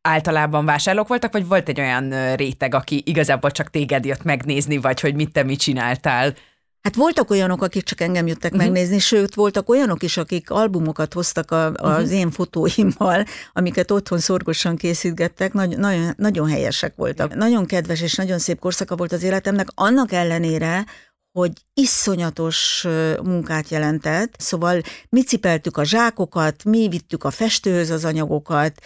általában 0.00 0.64
vásárlók 0.64 1.08
voltak, 1.08 1.32
vagy 1.32 1.46
volt 1.46 1.68
egy 1.68 1.80
olyan 1.80 2.36
réteg, 2.36 2.74
aki 2.74 3.02
igazából 3.06 3.50
csak 3.50 3.70
téged 3.70 4.04
jött 4.04 4.22
megnézni, 4.22 4.76
vagy 4.76 5.00
hogy 5.00 5.14
mit 5.14 5.32
te 5.32 5.42
mit 5.42 5.60
csináltál? 5.60 6.34
Hát 6.82 6.94
voltak 6.94 7.30
olyanok, 7.30 7.62
akik 7.62 7.82
csak 7.82 8.00
engem 8.00 8.26
jöttek 8.26 8.52
uh-huh. 8.52 8.66
megnézni, 8.66 8.98
sőt, 8.98 9.34
voltak 9.34 9.68
olyanok 9.68 10.02
is, 10.02 10.16
akik 10.16 10.50
albumokat 10.50 11.12
hoztak 11.12 11.50
a, 11.50 11.72
az 11.72 12.02
uh-huh. 12.02 12.18
én 12.18 12.30
fotóimmal, 12.30 13.24
amiket 13.52 13.90
otthon 13.90 14.18
szorgosan 14.18 14.76
készítgettek, 14.76 15.52
Nagy, 15.52 15.78
nagyon, 15.78 16.12
nagyon 16.16 16.48
helyesek 16.48 16.92
voltak. 16.96 17.34
Nagyon 17.34 17.66
kedves 17.66 18.00
és 18.00 18.14
nagyon 18.14 18.38
szép 18.38 18.58
korszaka 18.58 18.96
volt 18.96 19.12
az 19.12 19.22
életemnek, 19.22 19.68
annak 19.74 20.12
ellenére, 20.12 20.84
hogy 21.32 21.52
iszonyatos 21.74 22.86
munkát 23.22 23.68
jelentett, 23.68 24.34
szóval 24.38 24.80
mi 25.08 25.22
cipeltük 25.22 25.76
a 25.76 25.84
zsákokat, 25.84 26.64
mi 26.64 26.88
vittük 26.88 27.24
a 27.24 27.30
festőhöz 27.30 27.90
az 27.90 28.04
anyagokat, 28.04 28.80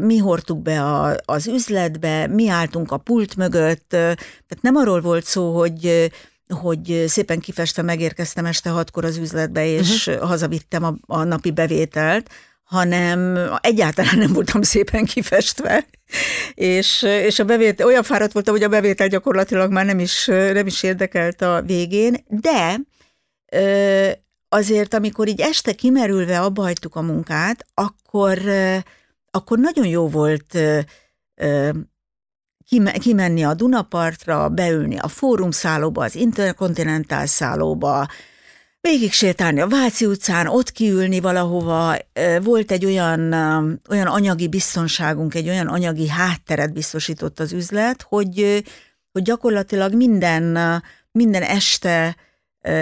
mi 0.00 0.16
hordtuk 0.16 0.62
be 0.62 0.82
a, 0.82 1.16
az 1.24 1.46
üzletbe, 1.46 2.26
mi 2.26 2.48
álltunk 2.48 2.92
a 2.92 2.96
pult 2.96 3.36
mögött, 3.36 3.88
tehát 3.88 4.58
nem 4.60 4.76
arról 4.76 5.00
volt 5.00 5.24
szó, 5.24 5.58
hogy 5.58 6.10
hogy 6.52 7.04
szépen 7.06 7.40
kifestve 7.40 7.82
megérkeztem 7.82 8.46
este 8.46 8.70
hatkor 8.70 9.04
az 9.04 9.16
üzletbe, 9.16 9.66
és 9.66 10.06
uh-huh. 10.06 10.28
hazavittem 10.28 10.84
a, 10.84 10.94
a 11.06 11.24
napi 11.24 11.50
bevételt, 11.50 12.30
hanem 12.72 13.38
egyáltalán 13.60 14.18
nem 14.18 14.32
voltam 14.32 14.62
szépen 14.62 15.04
kifestve, 15.04 15.86
és, 16.54 17.02
és 17.02 17.38
a 17.38 17.44
bevétel, 17.44 17.86
olyan 17.86 18.02
fáradt 18.02 18.32
voltam, 18.32 18.54
hogy 18.54 18.62
a 18.62 18.68
bevétel 18.68 19.08
gyakorlatilag 19.08 19.72
már 19.72 19.84
nem 19.84 19.98
is, 19.98 20.26
nem 20.26 20.66
is 20.66 20.82
érdekelt 20.82 21.42
a 21.42 21.62
végén, 21.66 22.24
de 22.28 22.80
azért, 24.48 24.94
amikor 24.94 25.28
így 25.28 25.40
este 25.40 25.72
kimerülve 25.72 26.40
abba 26.40 26.62
hagytuk 26.62 26.94
a 26.96 27.02
munkát, 27.02 27.66
akkor, 27.74 28.38
akkor 29.30 29.58
nagyon 29.58 29.86
jó 29.86 30.08
volt 30.08 30.58
kimenni 33.00 33.44
a 33.44 33.54
Dunapartra, 33.54 34.48
beülni 34.48 34.98
a 34.98 35.08
fórumszállóba, 35.08 36.04
az 36.04 36.14
interkontinentál 36.14 37.26
szállóba, 37.26 38.06
végig 38.82 39.12
sétálni 39.12 39.60
a 39.60 39.68
Váci 39.68 40.06
utcán, 40.06 40.46
ott 40.46 40.72
kiülni 40.72 41.20
valahova, 41.20 41.96
volt 42.42 42.70
egy 42.70 42.84
olyan, 42.84 43.32
olyan 43.88 44.06
anyagi 44.06 44.48
biztonságunk, 44.48 45.34
egy 45.34 45.48
olyan 45.48 45.66
anyagi 45.66 46.08
hátteret 46.08 46.72
biztosított 46.72 47.40
az 47.40 47.52
üzlet, 47.52 48.02
hogy, 48.02 48.64
hogy 49.12 49.22
gyakorlatilag 49.22 49.94
minden, 49.94 50.58
minden 51.12 51.42
este 51.42 52.16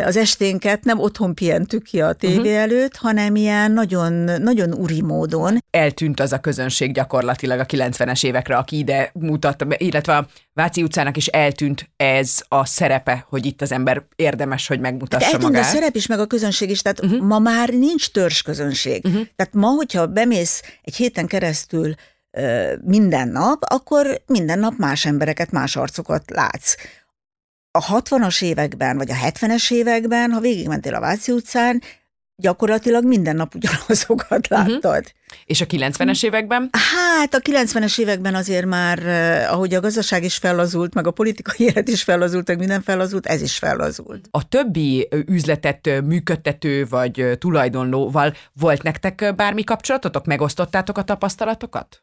az 0.04 0.16
esténket 0.16 0.84
nem 0.84 0.98
otthon 0.98 1.34
pihentük 1.34 1.82
ki 1.82 2.00
a 2.00 2.12
tévé 2.12 2.36
uh-huh. 2.36 2.54
előtt, 2.54 2.96
hanem 2.96 3.36
ilyen 3.36 3.72
nagyon, 3.72 4.12
nagyon 4.42 4.72
uri 4.72 5.02
módon. 5.02 5.58
Eltűnt 5.70 6.20
az 6.20 6.32
a 6.32 6.38
közönség 6.38 6.92
gyakorlatilag 6.92 7.58
a 7.58 7.66
90-es 7.66 8.24
évekre, 8.24 8.56
aki 8.56 8.78
ide 8.78 9.10
mutatta, 9.14 9.66
illetve 9.76 10.16
a 10.16 10.26
Váci 10.52 10.82
utcának 10.82 11.16
is 11.16 11.26
eltűnt 11.26 11.90
ez 11.96 12.42
a 12.48 12.64
szerepe, 12.64 13.26
hogy 13.28 13.46
itt 13.46 13.62
az 13.62 13.72
ember 13.72 14.02
érdemes, 14.16 14.66
hogy 14.66 14.80
megmutassa 14.80 15.24
hát 15.24 15.34
eltűnt 15.34 15.52
magát. 15.52 15.68
a 15.68 15.74
szerep 15.74 15.94
is, 15.94 16.06
meg 16.06 16.18
a 16.20 16.26
közönség 16.26 16.70
is, 16.70 16.82
tehát 16.82 17.04
uh-huh. 17.04 17.26
ma 17.26 17.38
már 17.38 17.68
nincs 17.68 18.10
törzs 18.10 18.42
közönség. 18.42 19.04
Uh-huh. 19.04 19.22
Tehát 19.36 19.54
ma, 19.54 19.68
hogyha 19.68 20.06
bemész 20.06 20.62
egy 20.82 20.96
héten 20.96 21.26
keresztül 21.26 21.94
minden 22.84 23.28
nap, 23.28 23.62
akkor 23.62 24.22
minden 24.26 24.58
nap 24.58 24.74
más 24.76 25.04
embereket, 25.04 25.50
más 25.50 25.76
arcokat 25.76 26.30
látsz 26.30 26.74
a 27.72 28.00
60-as 28.00 28.42
években, 28.42 28.96
vagy 28.96 29.10
a 29.10 29.14
70-es 29.14 29.72
években, 29.72 30.30
ha 30.30 30.40
végigmentél 30.40 30.94
a 30.94 31.00
Váci 31.00 31.32
utcán, 31.32 31.82
gyakorlatilag 32.36 33.04
minden 33.04 33.36
nap 33.36 33.54
ugyanazokat 33.54 34.48
mhm. 34.48 34.58
láttad. 34.58 34.82
Uh-huh. 34.82 35.38
És 35.44 35.60
a 35.60 35.66
90-es 35.66 36.24
években? 36.24 36.70
Hát 36.72 37.34
a 37.34 37.38
90-es 37.38 37.98
években 37.98 38.34
azért 38.34 38.66
már, 38.66 39.06
ahogy 39.48 39.74
a 39.74 39.80
gazdaság 39.80 40.24
is 40.24 40.36
fellazult, 40.36 40.94
meg 40.94 41.06
a 41.06 41.10
politikai 41.10 41.66
élet 41.68 41.88
is 41.88 42.02
fellazult, 42.02 42.48
meg 42.48 42.58
minden 42.58 42.82
fellazult, 42.82 43.26
ez 43.26 43.42
is 43.42 43.58
fellazult. 43.58 44.28
A 44.30 44.48
többi 44.48 45.08
üzletet 45.26 46.02
működtető 46.04 46.86
vagy 46.86 47.36
tulajdonlóval 47.38 48.34
volt 48.52 48.82
nektek 48.82 49.32
bármi 49.36 49.64
kapcsolatotok? 49.64 50.26
Megosztottátok 50.26 50.98
a 50.98 51.02
tapasztalatokat? 51.02 52.02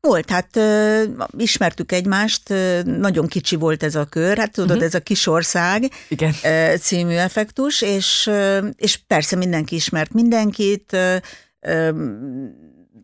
Volt, 0.00 0.30
hát 0.30 0.56
ö, 0.56 1.02
ismertük 1.36 1.92
egymást, 1.92 2.50
ö, 2.50 2.82
nagyon 2.82 3.26
kicsi 3.26 3.56
volt 3.56 3.82
ez 3.82 3.94
a 3.94 4.04
kör, 4.04 4.38
hát 4.38 4.52
tudod, 4.52 4.70
uh-huh. 4.70 4.84
ez 4.84 4.94
a 4.94 5.00
kis 5.00 5.26
ország 5.26 5.90
Igen. 6.08 6.34
Ö, 6.44 6.74
című 6.76 7.14
effektus, 7.14 7.82
és, 7.82 8.26
ö, 8.26 8.66
és 8.76 8.96
persze 9.06 9.36
mindenki 9.36 9.74
ismert 9.74 10.12
mindenkit, 10.12 10.92
ö, 10.92 11.16
ö, 11.60 11.90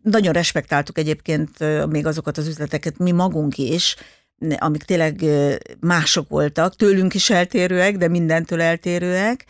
nagyon 0.02 0.32
respektáltuk 0.32 0.98
egyébként 0.98 1.50
ö, 1.58 1.86
még 1.86 2.06
azokat 2.06 2.38
az 2.38 2.46
üzleteket, 2.46 2.98
mi 2.98 3.10
magunk 3.10 3.58
is, 3.58 3.96
amik 4.58 4.82
tényleg 4.82 5.24
mások 5.80 6.28
voltak, 6.28 6.76
tőlünk 6.76 7.14
is 7.14 7.30
eltérőek, 7.30 7.96
de 7.96 8.08
mindentől 8.08 8.60
eltérőek, 8.60 9.44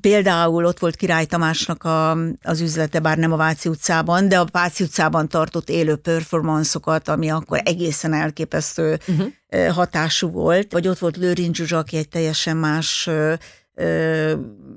Például 0.00 0.64
ott 0.64 0.78
volt 0.78 0.96
Király 0.96 1.24
Tamásnak 1.24 1.84
a, 1.84 2.10
az 2.42 2.60
üzlete, 2.60 3.00
bár 3.00 3.18
nem 3.18 3.32
a 3.32 3.36
Váci 3.36 3.68
utcában, 3.68 4.28
de 4.28 4.38
a 4.38 4.46
Váci 4.50 4.84
utcában 4.84 5.28
tartott 5.28 5.68
élő 5.68 5.96
performanszokat, 5.96 7.08
ami 7.08 7.30
akkor 7.30 7.60
egészen 7.64 8.12
elképesztő 8.12 8.98
uh-huh. 9.08 9.68
hatású 9.68 10.30
volt. 10.30 10.72
Vagy 10.72 10.88
ott 10.88 10.98
volt 10.98 11.16
Lőrinc 11.16 11.56
Zsuzsa, 11.56 11.78
aki 11.78 11.96
egy 11.96 12.08
teljesen 12.08 12.56
más 12.56 13.08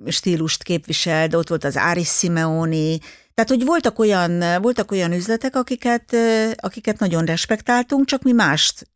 stílust 0.08 0.64
képvisel, 0.64 1.28
de 1.28 1.38
ott 1.38 1.50
volt 1.50 1.64
az 1.64 1.78
Áris 1.78 2.10
Simeoni, 2.10 3.00
tehát, 3.36 3.50
hogy 3.50 3.66
voltak 3.66 4.00
olyan, 4.00 4.62
voltak 4.62 4.92
olyan 4.92 5.14
üzletek, 5.14 5.56
akiket, 5.56 6.16
akiket 6.56 7.00
nagyon 7.00 7.26
respektáltunk, 7.26 8.06
csak 8.06 8.22
mi 8.22 8.32
mást 8.32 8.88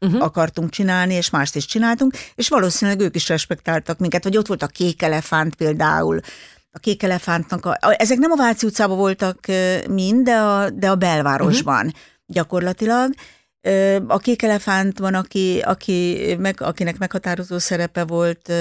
uh-huh. 0.00 0.22
akartunk 0.22 0.70
csinálni, 0.70 1.14
és 1.14 1.30
mást 1.30 1.56
is 1.56 1.66
csináltunk, 1.66 2.16
és 2.34 2.48
valószínűleg 2.48 3.00
ők 3.00 3.14
is 3.14 3.28
respektáltak 3.28 3.98
minket, 3.98 4.24
vagy 4.24 4.36
ott 4.36 4.46
volt 4.46 4.62
a 4.62 4.66
kék 4.66 5.02
elefánt 5.02 5.54
például, 5.54 6.20
a 6.70 6.78
kék 6.78 7.02
elefántnak, 7.02 7.66
a, 7.66 7.78
ezek 7.80 8.18
nem 8.18 8.30
a 8.30 8.36
Váci 8.36 8.66
utcában 8.66 8.96
voltak 8.96 9.38
mind, 9.88 10.24
de 10.24 10.36
a, 10.36 10.70
de 10.70 10.90
a 10.90 10.96
belvárosban 10.96 11.86
uh-huh. 11.86 12.00
gyakorlatilag. 12.26 13.12
A 14.06 14.18
kék 14.18 14.42
elefánt 14.42 14.98
van, 14.98 15.14
aki, 15.14 15.58
aki 15.58 16.34
meg, 16.38 16.60
akinek 16.60 16.98
meghatározó 16.98 17.58
szerepe 17.58 18.04
volt 18.04 18.52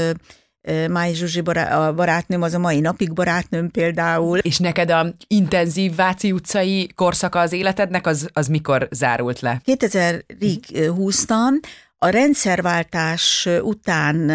Máj 0.89 1.13
Zsuzsi 1.13 1.41
bará- 1.41 1.71
a 1.71 1.93
barátnőm, 1.93 2.41
az 2.41 2.53
a 2.53 2.59
mai 2.59 2.79
napig 2.79 3.13
barátnőm 3.13 3.71
például. 3.71 4.37
És 4.37 4.57
neked 4.57 4.89
a 4.89 5.05
intenzív 5.27 5.95
Váci 5.95 6.31
utcai 6.31 6.89
korszaka 6.95 7.39
az 7.39 7.51
életednek, 7.51 8.07
az, 8.07 8.29
az 8.33 8.47
mikor 8.47 8.87
zárult 8.91 9.39
le? 9.39 9.61
2000-ig 9.65 10.91
húztam, 10.95 11.59
a 11.99 12.09
rendszerváltás 12.09 13.49
után, 13.61 14.27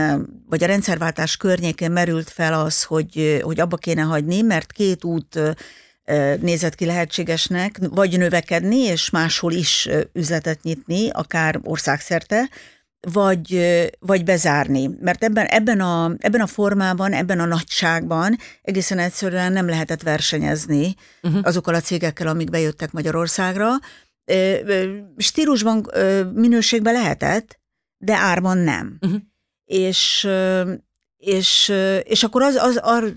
vagy 0.49 0.63
a 0.63 0.67
rendszerváltás 0.67 1.37
környékén 1.37 1.91
merült 1.91 2.31
fel 2.31 2.55
az, 2.55 2.83
hogy, 2.83 3.41
hogy 3.43 3.61
abba 3.61 3.77
kéne 3.77 4.03
hagyni, 4.03 4.41
mert 4.41 4.73
két 4.73 5.05
út 5.05 5.57
nézett 6.41 6.75
ki 6.75 6.85
lehetségesnek, 6.85 7.79
vagy 7.91 8.19
növekedni, 8.19 8.79
és 8.79 9.11
máshol 9.11 9.53
is 9.53 9.89
üzletet 10.13 10.63
nyitni, 10.63 11.11
akár 11.11 11.61
országszerte, 11.63 12.49
vagy, 13.11 13.61
vagy 13.99 14.25
bezárni. 14.25 14.91
Mert 15.01 15.25
ebben, 15.25 15.47
ebben, 15.47 15.81
a, 15.81 16.15
ebben 16.19 16.41
a 16.41 16.47
formában, 16.47 17.13
ebben 17.13 17.41
a 17.41 17.45
nagyságban 17.45 18.39
egészen 18.63 18.99
egyszerűen 18.99 19.53
nem 19.53 19.69
lehetett 19.69 20.03
versenyezni 20.03 20.95
uh-huh. 21.23 21.41
azokkal 21.45 21.75
a 21.75 21.81
cégekkel, 21.81 22.27
amik 22.27 22.51
bejöttek 22.51 22.93
Magyarországra. 22.93 23.71
Stílusban, 25.17 25.87
minőségben 26.35 26.93
lehetett, 26.93 27.61
de 27.97 28.17
árban 28.17 28.59
nem. 28.59 28.99
Uh-huh. 29.01 29.21
És, 29.65 30.29
és, 31.17 31.73
és 32.05 32.23
akkor 32.23 32.43
az, 32.43 32.55
az, 32.55 32.81
az 32.83 33.13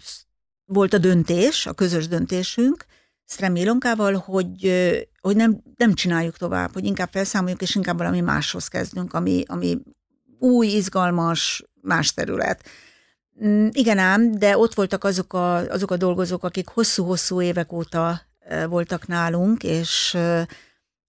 volt 0.66 0.94
a 0.94 0.98
döntés, 0.98 1.66
a 1.66 1.74
közös 1.74 2.08
döntésünk, 2.08 2.86
Sztrem 3.26 3.56
Ilonkával, 3.56 4.14
hogy, 4.14 4.72
hogy 5.22 5.36
nem, 5.36 5.62
nem 5.78 5.94
csináljuk 5.94 6.38
tovább, 6.38 6.74
hogy 6.74 6.86
inkább 6.86 7.10
felszámoljuk, 7.12 7.62
és 7.62 7.76
inkább 7.76 7.98
valami 7.98 8.22
máshoz 8.22 8.68
kezdünk, 8.68 9.14
ami, 9.14 9.44
ami 9.48 9.78
új, 10.40 10.68
izgalmas, 10.68 11.64
más 11.82 12.14
terület. 12.14 12.64
Mm, 13.46 13.68
igen 13.72 13.98
ám, 13.98 14.38
de 14.38 14.58
ott 14.58 14.74
voltak 14.74 15.04
azok 15.04 15.34
a, 15.34 15.56
azok 15.56 15.92
a 15.92 15.98
dolgozók, 15.98 16.44
akik 16.44 16.68
hosszú-hosszú 16.68 17.42
évek 17.42 17.72
óta 17.72 18.22
voltak 18.70 19.08
nálunk, 19.08 19.64
és, 19.64 20.18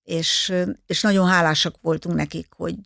és, 0.02 0.52
és 0.86 1.00
nagyon 1.02 1.28
hálásak 1.28 1.74
voltunk 1.80 2.16
nekik, 2.16 2.48
hogy, 2.56 2.78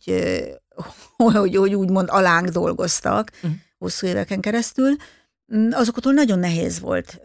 hogy, 1.33 1.55
hogy 1.55 1.73
úgymond 1.73 2.07
alánk 2.11 2.47
dolgoztak 2.47 3.31
uh-huh. 3.35 3.51
hosszú 3.77 4.07
éveken 4.07 4.39
keresztül. 4.39 4.95
Mm, 5.55 5.69
azoktól 5.71 6.13
nagyon 6.13 6.39
nehéz 6.39 6.79
volt 6.79 7.19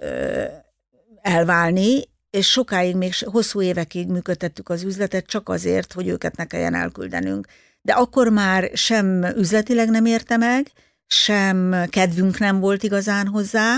elválni, 1.26 2.02
és 2.30 2.50
sokáig, 2.50 2.96
még 2.96 3.14
hosszú 3.24 3.62
évekig 3.62 4.08
működtettük 4.08 4.68
az 4.68 4.82
üzletet 4.82 5.26
csak 5.26 5.48
azért, 5.48 5.92
hogy 5.92 6.08
őket 6.08 6.36
ne 6.36 6.44
kelljen 6.44 6.74
elküldenünk. 6.74 7.46
De 7.82 7.92
akkor 7.92 8.28
már 8.28 8.70
sem 8.74 9.24
üzletileg 9.24 9.90
nem 9.90 10.04
érte 10.04 10.36
meg, 10.36 10.72
sem 11.06 11.86
kedvünk 11.88 12.38
nem 12.38 12.60
volt 12.60 12.82
igazán 12.82 13.26
hozzá, 13.26 13.76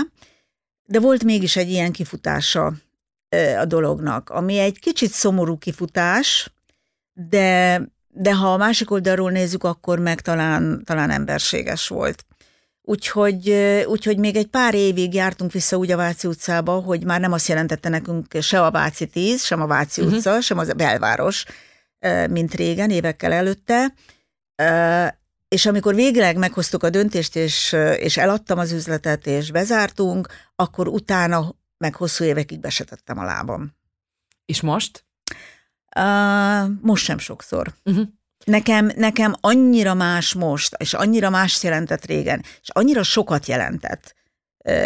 de 0.83 0.99
volt 0.99 1.23
mégis 1.23 1.55
egy 1.55 1.69
ilyen 1.69 1.91
kifutása 1.91 2.73
a 3.59 3.65
dolognak, 3.65 4.29
ami 4.29 4.57
egy 4.57 4.79
kicsit 4.79 5.11
szomorú 5.11 5.57
kifutás, 5.57 6.53
de, 7.13 7.81
de 8.07 8.35
ha 8.35 8.53
a 8.53 8.57
másik 8.57 8.91
oldalról 8.91 9.31
nézzük, 9.31 9.63
akkor 9.63 9.99
meg 9.99 10.21
talán, 10.21 10.83
talán 10.85 11.09
emberséges 11.09 11.87
volt. 11.87 12.25
Úgyhogy, 12.89 13.49
úgyhogy 13.85 14.17
még 14.17 14.35
egy 14.35 14.47
pár 14.47 14.73
évig 14.73 15.13
jártunk 15.13 15.51
vissza 15.51 15.77
úgy 15.77 15.91
a 15.91 15.97
Váci 15.97 16.27
utcába, 16.27 16.79
hogy 16.79 17.03
már 17.03 17.19
nem 17.19 17.31
azt 17.31 17.47
jelentette 17.47 17.89
nekünk 17.89 18.41
se 18.41 18.65
a 18.65 18.71
Váci 18.71 19.07
10, 19.07 19.43
sem 19.43 19.61
a 19.61 19.67
Váci 19.67 20.01
uh-huh. 20.01 20.17
utca, 20.17 20.41
sem 20.41 20.57
az 20.57 20.73
belváros, 20.73 21.45
mint 22.29 22.53
régen, 22.53 22.89
évekkel 22.89 23.31
előtte. 23.31 23.93
És 25.47 25.65
amikor 25.65 25.95
végleg 25.95 26.37
meghoztuk 26.37 26.83
a 26.83 26.89
döntést, 26.89 27.35
és, 27.35 27.75
és 27.97 28.17
eladtam 28.17 28.57
az 28.57 28.71
üzletet, 28.71 29.27
és 29.27 29.51
bezártunk, 29.51 30.27
akkor 30.55 30.87
utána 30.87 31.55
meg 31.77 31.95
hosszú 31.95 32.23
évekig 32.23 32.59
besetettem 32.59 33.17
a 33.17 33.23
lábam. 33.23 33.75
És 34.45 34.61
most? 34.61 35.05
Uh, 35.95 36.69
most 36.81 37.03
sem 37.03 37.17
sokszor. 37.17 37.73
Uh-huh. 37.83 38.07
Nekem, 38.45 38.91
nekem 38.95 39.33
annyira 39.39 39.93
más 39.93 40.33
most, 40.33 40.75
és 40.77 40.93
annyira 40.93 41.29
más 41.29 41.63
jelentett 41.63 42.05
régen, 42.05 42.43
és 42.61 42.69
annyira 42.73 43.03
sokat 43.03 43.45
jelentett 43.45 44.17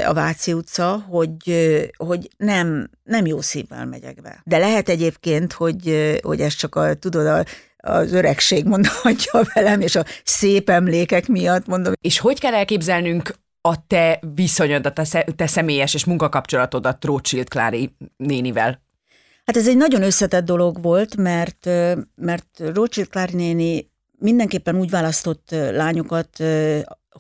a 0.06 0.14
Váci 0.14 0.54
utca, 0.54 1.06
hogy, 1.10 1.56
hogy 1.98 2.30
nem, 2.38 2.90
nem 3.04 3.26
jó 3.26 3.42
szívvel 3.42 3.86
megyek 3.86 4.22
be. 4.22 4.42
De 4.44 4.58
lehet 4.58 4.90
egyébként, 4.90 5.54
hogy, 5.54 6.18
hogy 6.22 6.42
ez 6.42 6.54
csak 6.54 6.76
a, 6.76 6.94
tudod, 6.94 7.26
a, 7.26 7.46
az 7.78 8.14
öregség 8.14 8.66
mondhatja 8.66 9.42
velem, 9.54 9.82
és 9.82 9.96
a 9.96 10.06
szép 10.24 10.70
emlékek 10.70 11.28
miatt 11.28 11.66
mondom. 11.66 11.94
És 12.02 12.20
hogy 12.20 12.40
kell 12.40 12.54
elképzelnünk 12.54 13.36
a 13.62 13.88
te 13.88 14.20
viszonyodat, 14.36 15.00
a 15.00 15.06
te 15.36 15.48
személyes 15.48 15.94
és 15.94 16.06
munkakapcsolatodat 16.06 17.06
Rothschild 17.06 17.48
Klári 17.48 17.96
nénivel? 18.18 18.82
Hát 19.46 19.58
ez 19.58 19.68
egy 19.68 19.78
nagyon 19.78 20.04
összetett 20.04 20.46
dolog 20.46 20.82
volt, 20.82 21.16
mert, 21.16 21.66
mert 22.16 22.48
Rothschild 22.74 23.10
Klári 23.10 23.36
néni 23.36 23.92
mindenképpen 24.18 24.76
úgy 24.76 24.90
választott 24.90 25.50
lányokat, 25.52 26.44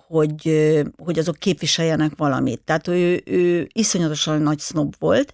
hogy, 0.07 0.71
hogy 1.03 1.19
azok 1.19 1.36
képviseljenek 1.36 2.12
valamit. 2.15 2.62
Tehát 2.62 2.88
ő, 2.88 3.21
ő 3.25 3.67
iszonyatosan 3.73 4.41
nagy 4.41 4.59
sznob 4.59 4.95
volt, 4.99 5.33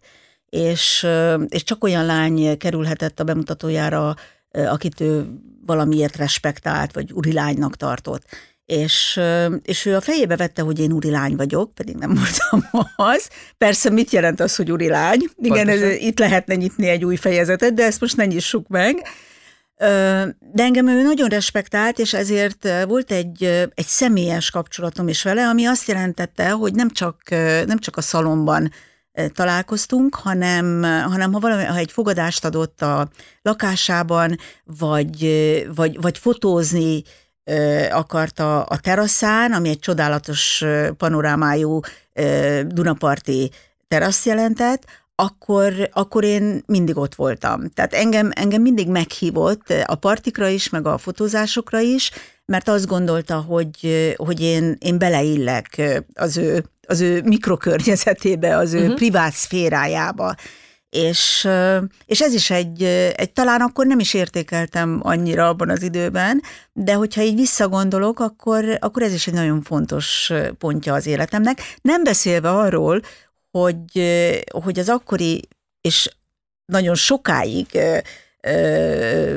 és, 0.49 1.07
és 1.47 1.63
csak 1.63 1.83
olyan 1.83 2.05
lány 2.05 2.57
kerülhetett 2.57 3.19
a 3.19 3.23
bemutatójára, 3.23 4.15
akit 4.51 5.01
ő 5.01 5.27
valamiért 5.65 6.15
respektált, 6.15 6.93
vagy 6.93 7.11
urilánynak 7.13 7.75
tartott 7.75 8.23
és, 8.69 9.19
és 9.61 9.85
ő 9.85 9.95
a 9.95 10.01
fejébe 10.01 10.35
vette, 10.35 10.61
hogy 10.61 10.79
én 10.79 10.91
lány 11.09 11.35
vagyok, 11.35 11.73
pedig 11.73 11.95
nem 11.95 12.13
voltam 12.13 12.83
az. 13.13 13.29
Persze 13.57 13.89
mit 13.89 14.11
jelent 14.11 14.39
az, 14.39 14.55
hogy 14.55 14.71
lány? 14.87 15.19
Igen, 15.37 15.67
ez, 15.67 15.81
itt 15.81 16.19
lehetne 16.19 16.55
nyitni 16.55 16.87
egy 16.87 17.05
új 17.05 17.15
fejezetet, 17.15 17.73
de 17.73 17.85
ezt 17.85 18.01
most 18.01 18.17
ne 18.17 18.25
nyissuk 18.25 18.67
meg. 18.67 19.01
De 20.51 20.63
engem 20.63 20.87
ő 20.87 21.01
nagyon 21.01 21.29
respektált, 21.29 21.99
és 21.99 22.13
ezért 22.13 22.67
volt 22.87 23.11
egy, 23.11 23.43
egy 23.73 23.87
személyes 23.87 24.49
kapcsolatom 24.49 25.07
is 25.07 25.23
vele, 25.23 25.47
ami 25.47 25.65
azt 25.65 25.87
jelentette, 25.87 26.49
hogy 26.49 26.73
nem 26.73 26.89
csak, 26.89 27.29
nem 27.65 27.79
csak 27.79 27.97
a 27.97 28.01
szalomban 28.01 28.71
találkoztunk, 29.33 30.15
hanem, 30.15 30.83
hanem 30.83 31.33
ha, 31.33 31.39
valami, 31.39 31.63
ha 31.63 31.77
egy 31.77 31.91
fogadást 31.91 32.45
adott 32.45 32.81
a 32.81 33.09
lakásában, 33.41 34.37
vagy, 34.63 35.27
vagy, 35.75 36.01
vagy 36.01 36.17
fotózni 36.17 37.03
akarta 37.91 38.63
a 38.63 38.77
teraszán, 38.77 39.51
ami 39.51 39.69
egy 39.69 39.79
csodálatos 39.79 40.63
panorámájú 40.97 41.79
Dunaparti 42.67 43.51
terasz 43.87 44.25
jelentett, 44.25 44.83
akkor, 45.15 45.89
akkor 45.93 46.23
én 46.23 46.63
mindig 46.65 46.97
ott 46.97 47.15
voltam. 47.15 47.69
Tehát 47.69 47.93
engem, 47.93 48.31
engem 48.33 48.61
mindig 48.61 48.87
meghívott 48.87 49.73
a 49.85 49.95
partikra 49.95 50.47
is, 50.47 50.69
meg 50.69 50.87
a 50.87 50.97
fotózásokra 50.97 51.79
is, 51.79 52.11
mert 52.45 52.67
azt 52.67 52.87
gondolta, 52.87 53.35
hogy, 53.35 54.13
hogy 54.17 54.41
én, 54.41 54.77
én 54.79 54.97
beleillek 54.97 56.01
az 56.13 56.37
ő, 56.37 56.63
az 56.87 57.01
ő 57.01 57.21
mikrokörnyezetébe, 57.21 58.57
az 58.57 58.73
ő 58.73 58.81
uh-huh. 58.81 58.95
privát 58.95 59.33
szférájába. 59.33 60.35
És, 60.89 61.47
és 62.05 62.21
ez 62.21 62.33
is 62.33 62.49
egy, 62.49 62.83
egy, 63.15 63.31
talán 63.31 63.61
akkor 63.61 63.85
nem 63.85 63.99
is 63.99 64.13
értékeltem 64.13 64.99
annyira 65.03 65.47
abban 65.47 65.69
az 65.69 65.81
időben, 65.81 66.41
de 66.73 66.93
hogyha 66.93 67.21
így 67.21 67.35
visszagondolok, 67.35 68.19
akkor, 68.19 68.77
akkor 68.79 69.01
ez 69.01 69.13
is 69.13 69.27
egy 69.27 69.33
nagyon 69.33 69.61
fontos 69.61 70.31
pontja 70.57 70.93
az 70.93 71.05
életemnek. 71.05 71.77
Nem 71.81 72.03
beszélve 72.03 72.49
arról, 72.49 73.01
hogy, 73.51 74.03
hogy 74.63 74.79
az 74.79 74.89
akkori 74.89 75.47
és 75.81 76.09
nagyon 76.65 76.95
sokáig 76.95 77.79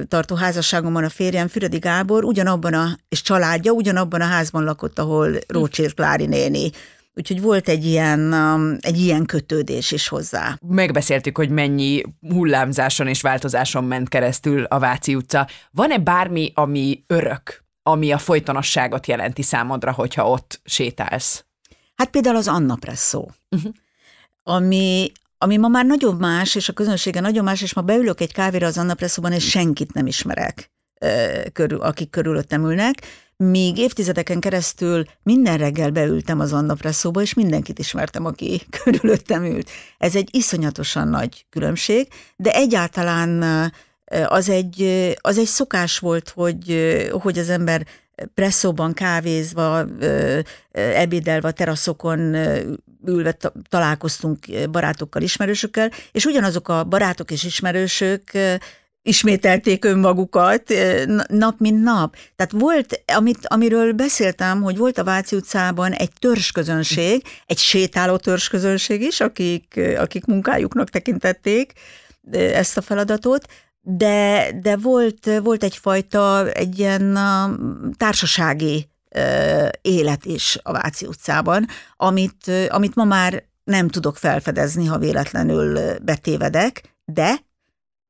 tartó 0.08 0.34
házasságomban 0.34 1.04
a 1.04 1.08
férjem, 1.08 1.48
Füredi 1.48 1.78
Gábor, 1.78 2.24
ugyanabban 2.24 2.74
a, 2.74 2.98
és 3.08 3.22
családja 3.22 3.72
ugyanabban 3.72 4.20
a 4.20 4.24
házban 4.24 4.64
lakott, 4.64 4.98
ahol 4.98 5.38
Rócsér 5.46 5.94
Klári 5.94 6.26
néni 6.26 6.70
Úgyhogy 7.14 7.40
volt 7.40 7.68
egy 7.68 7.84
ilyen, 7.84 8.32
um, 8.32 8.76
egy 8.80 8.98
ilyen 8.98 9.24
kötődés 9.24 9.90
is 9.90 10.08
hozzá. 10.08 10.58
Megbeszéltük, 10.66 11.36
hogy 11.36 11.48
mennyi 11.48 12.02
hullámzáson 12.28 13.06
és 13.06 13.20
változáson 13.20 13.84
ment 13.84 14.08
keresztül 14.08 14.64
a 14.64 14.78
Váci 14.78 15.14
utca. 15.14 15.48
Van-e 15.70 15.98
bármi, 15.98 16.52
ami 16.54 17.04
örök, 17.06 17.64
ami 17.82 18.12
a 18.12 18.18
folytonosságot 18.18 19.06
jelenti 19.06 19.42
számodra, 19.42 19.92
hogyha 19.92 20.30
ott 20.30 20.60
sétálsz? 20.64 21.44
Hát 21.94 22.10
például 22.10 22.36
az 22.36 22.48
Anna 22.48 22.76
Presszó, 22.76 23.30
uh-huh. 23.50 23.72
ami, 24.42 25.12
ami 25.38 25.56
ma 25.56 25.68
már 25.68 25.84
nagyon 25.84 26.16
más, 26.16 26.54
és 26.54 26.68
a 26.68 26.72
közönsége 26.72 27.20
nagyon 27.20 27.44
más, 27.44 27.62
és 27.62 27.74
ma 27.74 27.82
beülök 27.82 28.20
egy 28.20 28.32
kávéra 28.32 28.66
az 28.66 28.78
Anna 28.78 28.94
Presszóban, 28.94 29.32
és 29.32 29.48
senkit 29.48 29.92
nem 29.94 30.06
ismerek, 30.06 30.70
akik 31.78 32.10
körülöttem 32.10 32.64
ülnek, 32.64 32.94
míg 33.50 33.78
évtizedeken 33.78 34.40
keresztül 34.40 35.04
minden 35.22 35.58
reggel 35.58 35.90
beültem 35.90 36.40
az 36.40 36.52
Anna 36.52 36.74
Presszóba, 36.74 37.20
és 37.20 37.34
mindenkit 37.34 37.78
ismertem, 37.78 38.24
aki 38.24 38.62
körülöttem 38.82 39.44
ült. 39.44 39.70
Ez 39.98 40.16
egy 40.16 40.28
iszonyatosan 40.32 41.08
nagy 41.08 41.46
különbség, 41.50 42.08
de 42.36 42.52
egyáltalán 42.52 43.42
az 44.26 44.48
egy, 44.48 44.82
az 45.20 45.38
egy 45.38 45.46
szokás 45.46 45.98
volt, 45.98 46.28
hogy, 46.28 47.08
hogy 47.10 47.38
az 47.38 47.48
ember 47.48 47.86
presszóban 48.34 48.92
kávézva, 48.92 49.84
ebédelve, 50.72 51.50
teraszokon 51.50 52.36
ülve 53.06 53.36
találkoztunk 53.68 54.38
barátokkal, 54.70 55.22
ismerősökkel, 55.22 55.90
és 56.12 56.24
ugyanazok 56.24 56.68
a 56.68 56.84
barátok 56.84 57.30
és 57.30 57.44
ismerősök 57.44 58.22
ismételték 59.02 59.84
önmagukat 59.84 60.62
nap 61.28 61.58
mint 61.58 61.82
nap. 61.82 62.16
Tehát 62.36 62.52
volt, 62.52 63.02
amit, 63.06 63.46
amiről 63.46 63.92
beszéltem, 63.92 64.62
hogy 64.62 64.76
volt 64.76 64.98
a 64.98 65.04
Váci 65.04 65.36
utcában 65.36 65.92
egy 65.92 66.12
törzsközönség, 66.18 67.22
egy 67.46 67.58
sétáló 67.58 68.16
törzsközönség 68.16 69.00
is, 69.00 69.20
akik, 69.20 69.80
akik 69.98 70.24
munkájuknak 70.24 70.90
tekintették 70.90 71.72
ezt 72.32 72.76
a 72.76 72.82
feladatot, 72.82 73.46
de, 73.80 74.50
de 74.62 74.76
volt, 74.76 75.30
volt 75.42 75.62
egyfajta 75.62 76.50
egy 76.50 76.78
ilyen 76.78 77.18
társasági 77.96 78.88
élet 79.80 80.24
is 80.24 80.58
a 80.62 80.72
Váci 80.72 81.06
utcában, 81.06 81.66
amit, 81.96 82.50
amit 82.68 82.94
ma 82.94 83.04
már 83.04 83.44
nem 83.64 83.88
tudok 83.88 84.16
felfedezni, 84.16 84.86
ha 84.86 84.98
véletlenül 84.98 85.98
betévedek, 85.98 86.82
de 87.04 87.34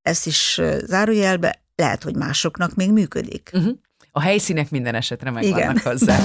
ezt 0.02 0.26
is 0.26 0.60
zárójelbe, 0.84 1.62
lehet, 1.76 2.02
hogy 2.02 2.16
másoknak 2.16 2.74
még 2.74 2.92
működik. 2.92 3.50
Uh-huh. 3.52 3.72
A 4.10 4.20
helyszínek 4.20 4.70
minden 4.70 4.94
esetre 4.94 5.30
megvannak 5.30 5.58
Igen. 5.58 5.80
hozzá. 5.84 6.18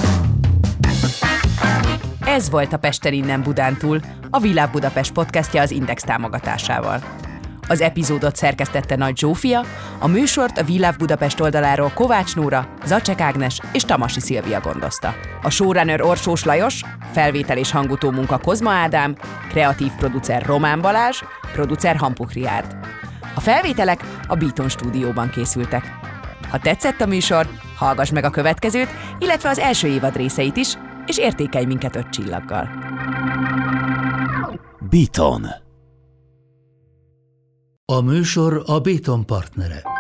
Ez 2.26 2.50
volt 2.50 2.74
a 2.74 2.78
Pester 2.78 3.14
innen 3.14 3.42
Budántúl, 3.42 4.00
a 4.30 4.40
Világ 4.40 4.72
Budapest 4.72 5.12
podcastja 5.12 5.62
az 5.62 5.72
Index 5.72 6.04
támogatásával. 6.04 7.04
Az 7.68 7.82
epizódot 7.82 8.36
szerkesztette 8.36 8.96
Nagy 8.96 9.18
Zsófia, 9.18 9.66
a 10.00 10.08
műsort 10.08 10.58
a 10.58 10.64
Világ 10.64 10.96
Budapest 10.98 11.40
oldaláról 11.40 11.92
Kovács 11.94 12.36
Nóra, 12.36 12.74
Zacsek 12.86 13.22
Ágnes 13.22 13.60
és 13.74 13.84
Tamasi 13.84 14.20
Szilvia 14.20 14.60
gondozta. 14.60 15.16
A 15.42 15.50
showrunner 15.50 16.02
Orsós 16.02 16.44
Lajos, 16.44 16.82
felvétel 17.14 17.58
és 17.58 17.72
hangutó 17.72 18.12
munka 18.12 18.38
Kozma 18.38 18.72
Ádám, 18.72 19.16
kreatív 19.50 19.92
producer 19.98 20.46
Román 20.46 20.82
Balázs, 20.82 21.22
producer 21.54 21.96
Hampuk 21.96 22.32
Riárd. 22.32 22.76
A 23.38 23.40
felvételek 23.40 24.04
a 24.28 24.36
Beaton 24.36 24.70
stúdióban 24.70 25.30
készültek. 25.30 25.84
Ha 26.50 26.60
tetszett 26.60 27.02
a 27.02 27.06
műsor, 27.06 27.48
hallgass 27.76 28.12
meg 28.12 28.24
a 28.24 28.30
következőt, 28.30 28.90
illetve 29.20 29.50
az 29.50 29.60
első 29.60 29.88
évad 29.88 30.16
részeit 30.16 30.56
is, 30.56 30.78
és 31.06 31.18
értékelj 31.18 31.66
minket 31.66 31.96
öt 31.96 32.10
csillaggal. 32.10 32.70
Beaton 34.90 35.46
A 37.86 38.02
műsor 38.02 38.64
a 38.66 38.80
Beaton 38.80 39.26
partnere. 39.26 39.97